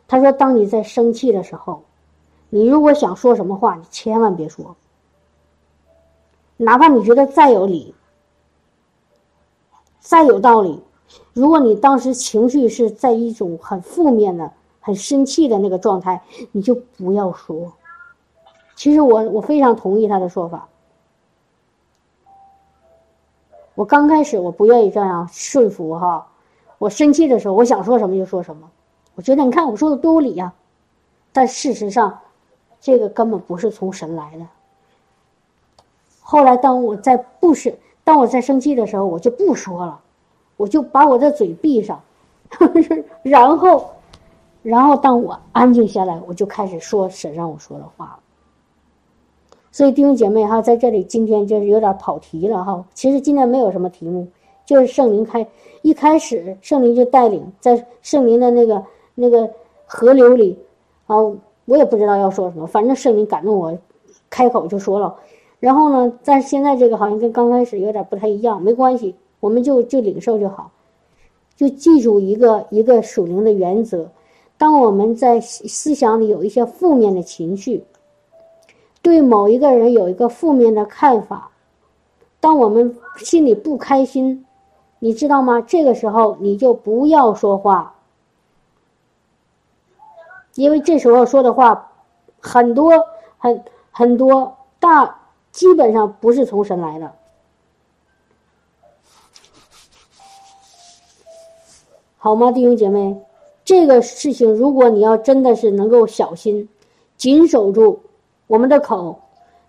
[0.10, 1.82] 他说：“当你在生气的时候，
[2.50, 4.76] 你如果想说什么话，你千万别说，
[6.64, 7.94] 哪怕你觉得再有理、
[10.00, 10.82] 再有道理。”
[11.34, 16.22] 如果你当时情绪是在一种很负面的、很生气的那个状态，
[16.52, 17.74] 你就不要说。
[18.76, 20.68] 其实我我非常同意他的说法。
[23.76, 26.28] 我刚开始我不愿意这样顺服哈，
[26.78, 28.70] 我生气的时候我想说什么就说什么，
[29.16, 30.54] 我觉得你看我说的多有理呀。
[31.34, 32.20] 但事实上，
[32.80, 34.46] 这个根本不是从神来的。
[36.32, 37.74] 后来当我在不生，
[38.06, 40.00] 当我在生气的时候，我就不说了。
[40.56, 42.02] 我就把我的嘴闭上，
[43.22, 43.90] 然后，
[44.64, 48.20] 然后当我安静下来，我就开始说神让我说的话了。
[49.74, 52.86] 所以弟兄姐妹哈，在这里今天就是有点跑题了哈。
[52.94, 54.26] 其实今天没有什么题目，
[54.66, 55.46] 就是圣灵开
[55.82, 58.82] 一开始，圣灵就带领在圣灵的那个
[59.16, 59.50] 那个
[59.86, 60.58] 河流里，
[61.08, 61.18] 啊，
[61.66, 63.78] 我也不知道要说什么，反正圣灵感动我，
[64.30, 65.14] 开口就说了。
[65.62, 70.72] 然后呢，但是现在这个好像跟刚开始有点不太一样，没关系，我们就就领受就好，
[71.56, 74.10] 就记住一个一个属灵的原则：
[74.58, 77.84] 当我们在思想里有一些负面的情绪，
[79.04, 81.52] 对某一个人有一个负面的看法，
[82.40, 84.44] 当我们心里不开心，
[84.98, 85.62] 你知道吗？
[85.62, 87.94] 这个时候你就不要说话，
[90.56, 91.92] 因为这时候说的话
[92.40, 92.94] 很多
[93.38, 95.20] 很很多大。
[95.52, 97.14] 基本上不是从神来的，
[102.18, 103.22] 好吗，弟兄姐妹？
[103.66, 106.68] 这个事情，如果你要真的是能够小心，
[107.18, 108.02] 紧守住
[108.48, 109.20] 我们的口，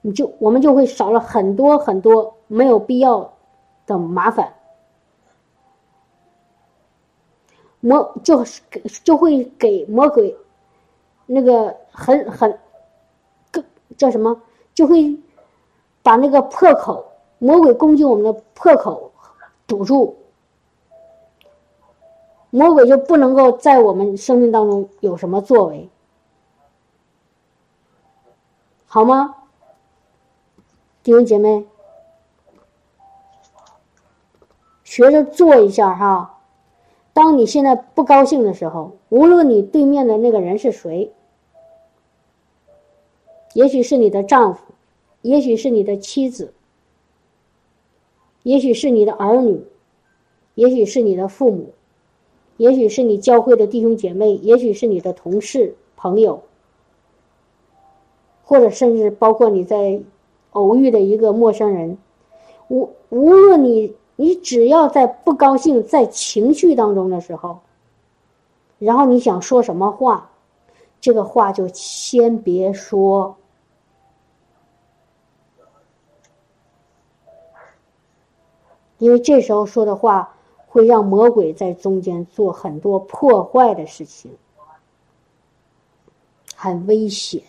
[0.01, 3.33] 你就我们就会少了很多很多没有必要
[3.85, 4.55] 的麻烦。
[7.81, 8.45] 魔就
[9.03, 10.37] 就会给魔鬼
[11.27, 12.59] 那个很很，
[13.51, 13.65] 个
[13.97, 14.41] 叫什么？
[14.75, 15.19] 就会。
[16.03, 17.05] 把那个破口，
[17.39, 19.13] 魔鬼攻击我们的破口
[19.67, 20.17] 堵住，
[22.51, 25.89] 魔鬼就不能够在我们生命当中有什么作为，
[28.87, 29.37] 好吗？
[31.03, 31.67] 弟兄姐妹，
[34.85, 36.39] 学着做一下哈。
[37.13, 41.13] 当你现在不高兴的时候，无论你对面的那个人是谁，
[43.55, 44.63] 也许是你的丈夫。
[45.23, 46.53] 也许是你的妻子，
[48.43, 49.65] 也许是你的儿女，
[50.57, 51.73] 也许是你的父母，
[52.57, 56.43] 也许是你教会的弟兄姐妹，也许是你的同事、朋友，
[58.45, 60.01] 或者甚至包括你在
[60.51, 61.97] 偶遇的一个陌生人。
[62.69, 67.61] 无无论你，你只要在不高兴、在情绪当中的时候，
[68.79, 70.31] 然后你想说什么话，
[71.01, 73.37] 这个话就先别说。
[79.03, 80.33] 因为这时候说的话
[80.69, 84.31] 会让魔鬼在中间做很多破坏的事情，
[86.55, 87.43] 很危险，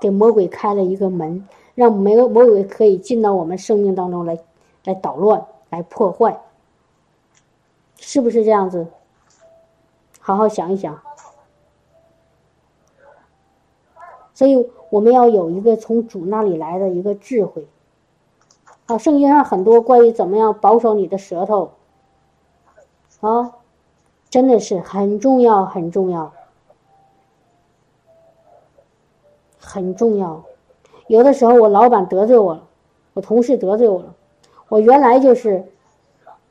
[0.00, 4.38] 给魔鬼开了一个门，让魔魔鬼可以进到我们生命当中来，
[4.84, 6.40] 来捣乱，来破坏，
[7.98, 8.86] 是不是这样子？
[10.20, 10.98] 好好想一想。
[14.32, 17.66] 所以我们要有一个从主那里来的一个智慧。
[18.90, 21.70] 啊，圣经上很多关于怎么样保守你的舌头，
[23.20, 23.52] 啊，
[24.28, 26.32] 真的是很重要，很重要，
[29.60, 30.42] 很重要。
[31.06, 32.64] 有的时候我老板得罪我了，
[33.14, 34.12] 我同事得罪我了，
[34.68, 35.64] 我原来就是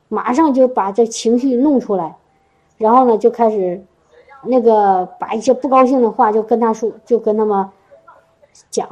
[0.08, 2.16] 马上就把这情绪弄出来，
[2.78, 3.84] 然后呢就开始
[4.46, 7.70] 那个把一些不高兴的话就跟他说，就跟他们
[8.70, 8.88] 讲，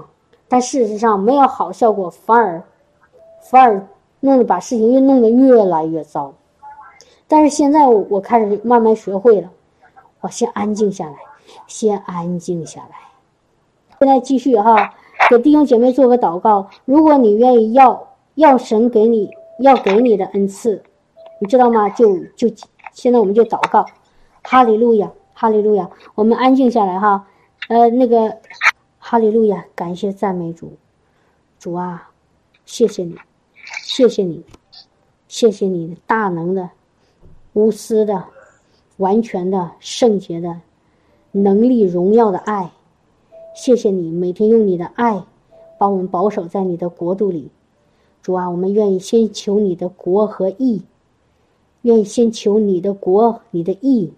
[0.50, 2.62] 但事实上没有好效果，反而。
[3.50, 3.88] 反而
[4.20, 6.34] 弄得把事情越弄得越来越糟，
[7.28, 9.50] 但是现在我我开始慢慢学会了，
[10.22, 11.16] 我先安静下来，
[11.66, 12.98] 先安静下来。
[14.00, 14.94] 现在继续哈，
[15.30, 16.68] 给弟兄姐妹做个祷告。
[16.86, 19.30] 如果你愿意要要神给你
[19.60, 20.84] 要给你的恩赐，
[21.40, 21.90] 你知道吗？
[21.90, 22.48] 就就
[22.92, 23.86] 现在我们就祷告，
[24.44, 25.90] 哈利路亚，哈利路亚。
[26.16, 27.26] 我们安静下来哈，
[27.70, 28.38] 呃，那个
[29.00, 30.74] 哈利路亚，感谢赞美主，
[31.58, 32.10] 主啊，
[32.66, 33.16] 谢谢你。
[33.88, 34.44] 谢谢你，
[35.30, 36.70] 谢谢你大能的、
[37.54, 38.22] 无私的、
[38.98, 40.60] 完全的、圣洁的
[41.32, 42.70] 能力、荣耀的爱。
[43.56, 45.24] 谢谢你每天用你的爱
[45.80, 47.50] 把我们保守在你的国度里。
[48.22, 50.82] 主啊，我们愿意先求你的国和义，
[51.84, 54.12] 愿意先求你的国、你的义，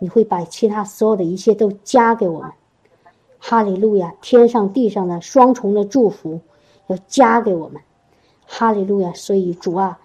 [0.00, 2.50] 你会把其他所有的一切都加给我们。
[3.38, 4.12] 哈利路亚！
[4.20, 6.40] 天上地上的双重的祝福
[6.88, 7.80] 要加给我们。
[8.50, 9.12] 哈利路亚！
[9.12, 10.00] 所以主啊，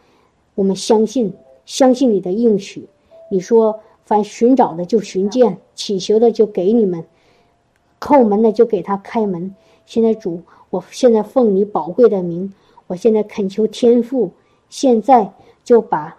[0.54, 1.34] 我们相信，
[1.66, 2.90] 相信你的应许。
[3.32, 7.06] 你说，凡寻找的就寻见，祈求的就给你们，
[8.02, 9.56] 叩门的就给他开门。
[9.86, 12.54] 现在主，我现在奉你宝贵的名，
[12.88, 14.32] 我现在恳求天父，
[14.70, 15.34] 现在
[15.64, 16.18] 就把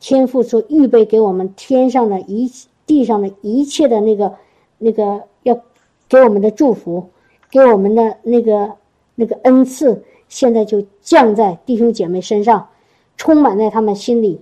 [0.00, 2.50] 天父所预备给我们天上的一
[2.86, 4.34] 地上的一切的那个
[4.78, 5.60] 那个要
[6.08, 7.10] 给我们的祝福，
[7.50, 8.72] 给我们的那个
[9.14, 10.02] 那个恩赐。
[10.28, 12.68] 现在就降在弟兄姐妹身上，
[13.16, 14.40] 充满在他们心里，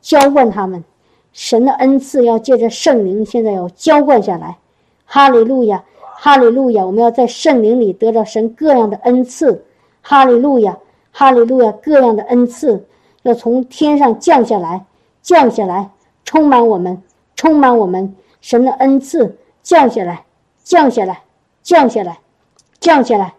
[0.00, 0.84] 浇灌他们。
[1.32, 4.56] 神的恩赐要借着圣灵，现在要浇灌下来。
[5.04, 6.86] 哈利路亚，哈利路亚！
[6.86, 9.64] 我们要在圣灵里得到神各样的恩赐。
[10.00, 10.78] 哈利路亚，
[11.12, 11.70] 哈利路亚！
[11.72, 12.86] 各样的恩赐
[13.22, 14.86] 要从天上降下来，
[15.20, 15.90] 降下来，
[16.24, 17.02] 充满我们，
[17.34, 20.24] 充满我们神的恩赐，降下来，
[20.64, 21.22] 降下来，
[21.62, 22.18] 降下来，
[22.80, 23.34] 降下来，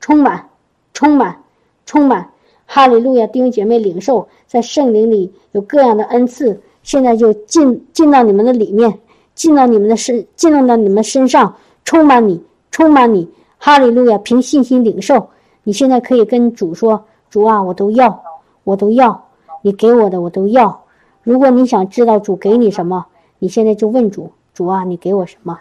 [0.00, 0.48] 充满，
[0.94, 1.41] 充满，
[1.86, 2.30] 充满。
[2.66, 3.26] 哈利路亚！
[3.26, 8.98] 弟兄姐妹，领受在圣灵里有各样的恩赐，现在就进进到你们的里面，
[9.34, 11.54] 进到你们的身，进入到你们身上，
[11.84, 13.28] 充满你，充满你。
[13.58, 14.16] 哈利路亚！
[14.18, 15.28] 凭信心领受，
[15.64, 18.22] 你现在可以跟主说：“主啊，我都要，
[18.64, 19.28] 我都要，
[19.60, 20.82] 你给我的我都要。”
[21.22, 23.06] 如果你想知道主给你什么，
[23.38, 25.58] 你现在就问主：“主啊，你给我什么？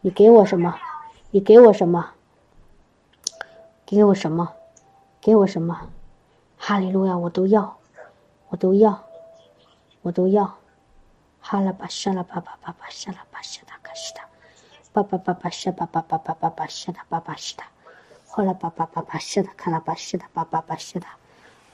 [0.00, 0.74] 你给我什么？
[1.30, 2.06] 你给我什么？
[3.84, 4.48] 给我什么？
[5.28, 5.90] 给我什么？”
[6.56, 7.76] 哈利路亚，我都要，
[8.48, 8.98] 我都要，
[10.00, 10.54] 我都要。
[11.38, 14.22] 哈拉巴沙拉巴巴巴巴沙拉巴沙达卡西达，
[14.90, 17.66] 巴巴巴巴沙巴巴巴巴巴巴沙达巴巴西达，
[18.26, 21.08] 后来巴巴巴巴沙达卡拉巴西达巴巴巴沙达，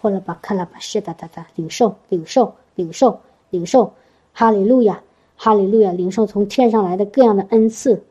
[0.00, 1.46] 后来巴卡拉巴西达达达。
[1.54, 3.20] 领受领受领受
[3.50, 3.94] 领受，
[4.32, 5.00] 哈利路亚
[5.36, 8.04] 哈利路亚领受从天上来的各样的恩赐，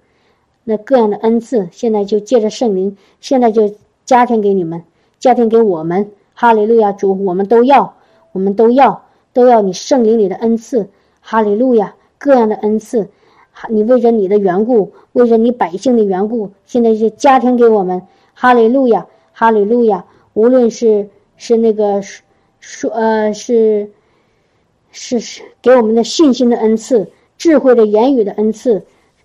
[0.64, 3.76] 那各样的恩赐现在就借着圣灵，现在就
[4.06, 4.86] 加添给你们，
[5.24, 6.12] 加添给我们。
[6.34, 7.96] 哈利路亚，主，我们都要，
[8.34, 10.90] 我们都要，都要你圣灵里的恩赐。
[11.22, 13.08] 哈利路亚，各样的恩赐，
[13.70, 18.02] 你为着你的缘故，为着你百姓的缘故，现在就加添给我们。
[18.34, 22.02] 哈利路亚，哈利路亚，无论是是那个
[22.60, 23.90] 说呃是
[24.92, 28.84] 是是给我们的信心的恩赐，智慧的言语的恩赐，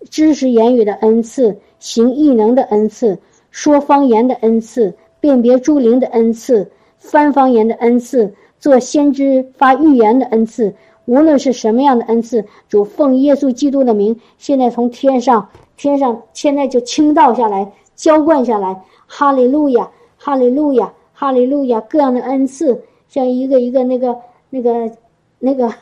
[0.09, 3.17] 知识言语的恩赐，行异能的恩赐，
[3.51, 6.69] 说方言的恩赐，辨别诸灵的恩赐。
[6.97, 10.75] 翻方言的恩赐，做先知发预言的恩赐，
[11.05, 15.47] 无论是什么样的恩赐，主奉耶稣基督的名，现在从天上，
[15.77, 18.83] 天上现在就倾倒下来，浇灌下来。
[19.07, 21.79] 哈利路亚，哈利路亚，哈利路亚！
[21.89, 24.15] 各样的恩赐，像一个一个那个
[24.49, 24.91] 那个
[25.39, 25.73] 那个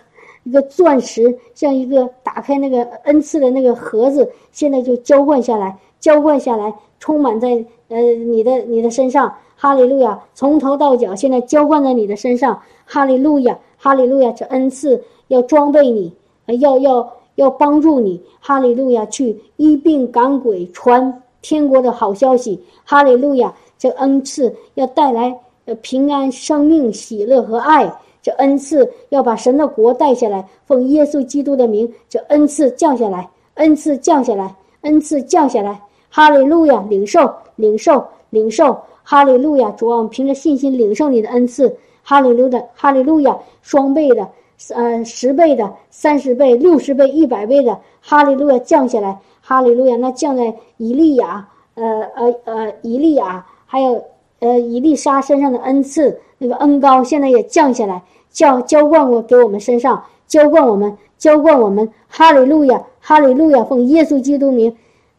[0.43, 9.33] 一个钻石，像一个打开那个恩赐的那个盒子，现在就浇灌下来，浇灌下来，充满在呃你的你的身上。
[9.59, 12.61] 哈利路亚，从头到脚，现在浇灌在你的身上。
[12.85, 16.13] 哈利路亚，哈利路亚，这恩赐要装备你，
[16.59, 18.21] 要要要帮助你。
[18.39, 22.63] 哈利路亚，去医病赶鬼，传天国的好消息。
[22.85, 25.35] 哈利路亚，这恩赐要带来
[25.65, 27.91] 呃平安、生命、喜乐和爱。
[28.21, 35.81] 这恩赐要把神的国带下来，奉耶稣基督的名，这恩赐降下来，恩赐降下来，恩赐降下来。
[36.09, 38.77] 哈利路亚，领受，领受，领受。
[39.03, 41.77] 哈利路亚，主啊，我们凭着信心领受你的恩赐。
[42.03, 44.27] 哈利路的，哈利路亚，双倍的，
[44.73, 49.19] 呃，十倍的，三十倍，六十倍，一百倍的，哈利路亚降下来。
[49.41, 54.03] 哈利路亚，那降在以利亚，呃呃呃，以利亚，还有
[54.39, 61.89] 呃以利沙身上的恩赐，那个恩高现在也降下来，浇浇灌我给我们身上，浇灌我们，浇灌我们。
[62.09, 64.75] 哈利路亚，哈利路亚，奉耶稣基督名，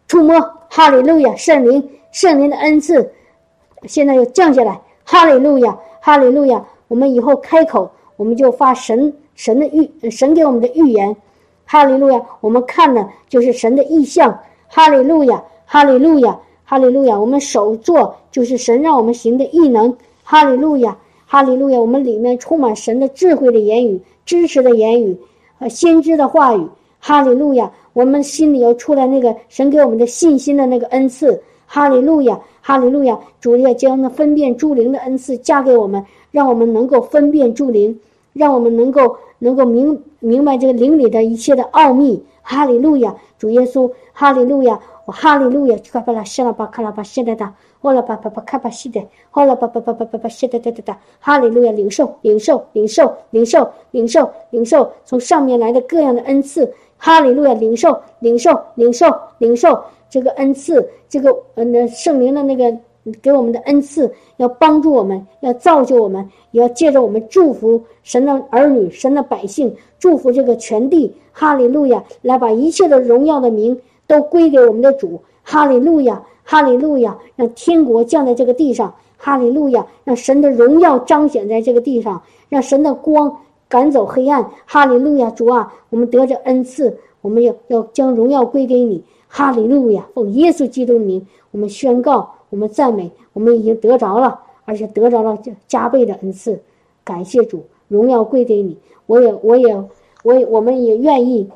[0.09, 0.41] 触摸，
[0.71, 3.13] 哈利路亚，圣灵，圣灵的恩赐。
[3.85, 6.65] 现在又降下来，哈利路亚，哈利路亚！
[6.89, 11.15] 我们以后开口，我们就发神神的预神给我们的预言，
[11.67, 12.21] 哈利路亚！
[12.41, 17.21] 我们看的就是神的意象，哈利路亚，哈利路亚，哈利路亚！
[17.21, 19.95] 我们手做就是神让我们行的异能，
[20.25, 21.79] 哈利路亚，哈利路亚！
[21.79, 25.17] 我们里面充满神的智慧的言语、支持的言语
[25.59, 26.67] 和先知的话语，
[26.99, 27.71] 哈利路亚！
[27.99, 31.43] 我们心里要出来那个神给我们的信心的那个恩赐。
[31.67, 33.19] 哈利路亚，哈利路亚！
[33.41, 37.99] 主要将那分辨诸灵的恩赐加给我们，让我们能够分辨诸灵，
[38.33, 42.23] 让我们能够能够明明白这个灵里的一切的奥秘。
[42.41, 49.03] 哈利路亚，主耶稣，哈利路亚，我哈利路亚，卡巴拉西拉巴卡拉巴西达达，后来巴巴巴卡巴西的，
[49.33, 59.07] 后来巴巴巴巴巴巴西达达达达，哈利路亚，领受，领受，领受，领受，领受，领受，从上面来的各样的恩赐，哈利路亚，领受，领受，领受，
[59.39, 59.83] 领受。
[60.11, 62.75] 这个恩赐，这个呃，那圣灵的那个
[63.21, 71.15] 给我们的恩赐，要帮助我们，要造就我们，也要借着我们祝福神的儿女、神的百姓，祝福这个全地。
[71.31, 72.03] 哈利路亚！
[72.23, 75.21] 来把一切的荣耀的名都归给我们的主。
[75.45, 76.23] 哈利路亚！
[76.43, 77.17] 哈利路亚！
[77.37, 78.95] 让天国降在这个地上。
[79.19, 79.87] 哈利路亚！
[80.05, 83.37] 让神的荣耀彰显在这个地上，让神的光
[83.69, 84.51] 赶走黑暗。
[84.67, 85.31] 哈利路亚！
[85.31, 89.03] 主啊，我们得着恩赐，我们要要将荣耀归给你。
[89.29, 90.09] 哈利路亚！
[90.15, 96.61] 奉耶稣基督的名，我们宣告，我们赞美，我们已经得着了，而且得着了加加倍的恩赐。
[97.05, 98.77] 感谢主，荣耀归给你。
[99.07, 99.85] 我也，我也，
[100.23, 101.49] 我也，我们也愿意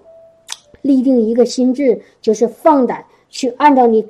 [0.82, 4.04] 立定一个心智，就是放胆去按照你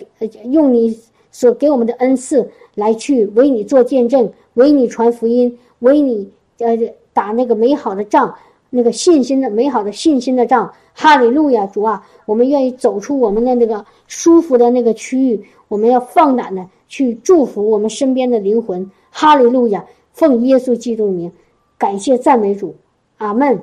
[0.45, 0.99] 用你
[1.31, 6.77] 所给我们的恩赐来去为你做见证，为你传福音，为你呃
[7.13, 8.35] 打那个美好的仗，
[8.71, 10.73] 那个信心的美好的信心的仗。
[10.95, 18.91] 哈利路亚，主啊，我们愿意走出我们的那个舒服的那个区域，我们要放胆的去祝福我们身边的灵魂。
[19.11, 21.33] 哈利路亚，奉耶稣基督的名，
[21.79, 22.75] 感谢赞美主，
[23.19, 23.63] 阿门。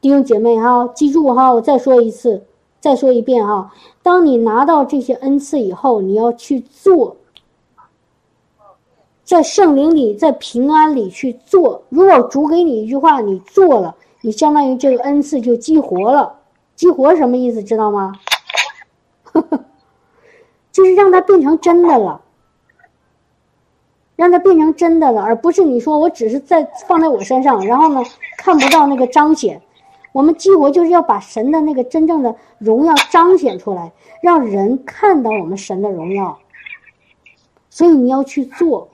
[0.00, 2.44] 弟兄姐妹哈，记住哈，我再说一次，
[2.80, 3.72] 再说一遍哈。
[4.02, 7.16] 当你拿到这些恩赐以后，你要去做，
[9.24, 11.82] 在圣灵里，在平安里去做。
[11.88, 16.38] 如果主给你一句话，你做了，你相当于这个恩赐就激活了。
[16.76, 17.62] 激活什么意思？
[17.62, 18.12] 知道吗？
[20.70, 22.20] 就是让它变成真的了，
[24.16, 28.02] 让它变成真的了，而不是你说我只是在放在我身上，然后呢
[28.36, 29.62] 看不到那个彰显。
[30.12, 33.90] 我们激活就是要把神的那个真正的荣耀彰显出来，
[34.20, 36.38] 让人看到我们神的荣耀。
[37.70, 38.88] 所以你要去做，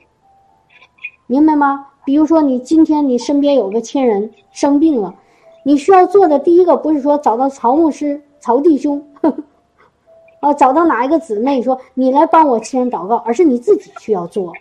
[1.30, 1.86] 明白吗？
[2.04, 5.14] 比如说你今天你身边有个亲人生病了，
[5.62, 9.42] 你需要做的第一个不是说找到曹牧师、曹弟兄，呵呵
[10.40, 14.52] 啊，找到哪一个姊妹说你来帮我亲人祷告，而是你自己需要做。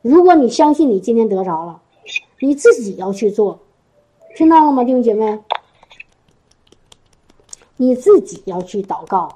[0.00, 1.80] 如果你相信你今天得着了，
[2.40, 3.60] 你自己要去做。
[4.34, 5.38] 听到了吗，弟兄姐妹？
[7.76, 9.28] 你自己要去祷告，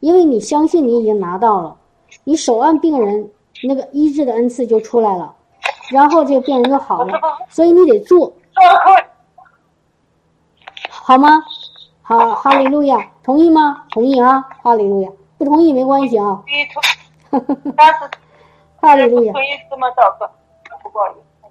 [0.00, 1.76] 因为你相信你已经拿到了，
[2.24, 3.28] 你手按病人
[3.64, 5.34] 那个医治的恩赐就出来了，
[5.90, 8.32] 然后这个病人就好了，所以你得做，
[10.88, 11.42] 好吗？
[12.02, 13.84] 好，哈利路亚，同意吗？
[13.90, 16.42] 同意啊，哈利路亚，不同意没关系啊。
[18.80, 19.34] 哈利路亚。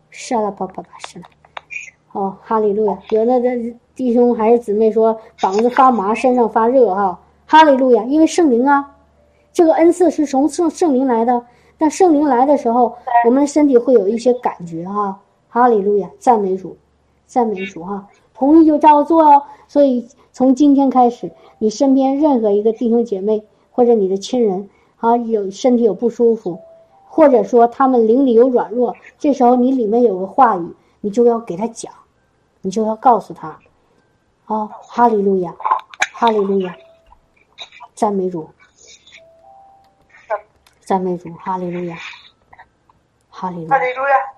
[0.09, 1.25] 是了，爸爸爸，是了。
[2.13, 2.97] 哦，哈利路亚！
[3.09, 7.19] 有的这弟兄还是姊妹说膀子发麻，身上发热哈。
[7.45, 8.03] 哈利路亚！
[8.03, 8.95] 因为圣灵啊，
[9.51, 11.45] 这个恩赐是从圣圣灵来的。
[11.77, 12.95] 但圣灵来的时候，
[13.25, 15.19] 我们的身体会有一些感觉哈。
[15.49, 16.09] 哈利路亚！
[16.19, 16.77] 赞美主，
[17.25, 18.07] 赞美主哈！
[18.33, 19.41] 同意就照做哦。
[19.67, 26.59] 所以从今天开始，你身边任何一个弟兄姐妹或者你的亲人啊，有身体有不舒服，
[27.05, 30.67] 或者说他们灵里有软弱，这时候你里面有个话语，
[31.01, 31.91] 你就要给他讲。
[32.61, 33.57] 你就要告诉他，
[34.45, 35.55] 啊，哈利路亚，
[36.13, 36.75] 哈利路亚，
[37.95, 38.49] 赞美主，
[40.87, 41.97] 赞美主，哈利路亚，
[43.29, 44.36] 哈利路亚。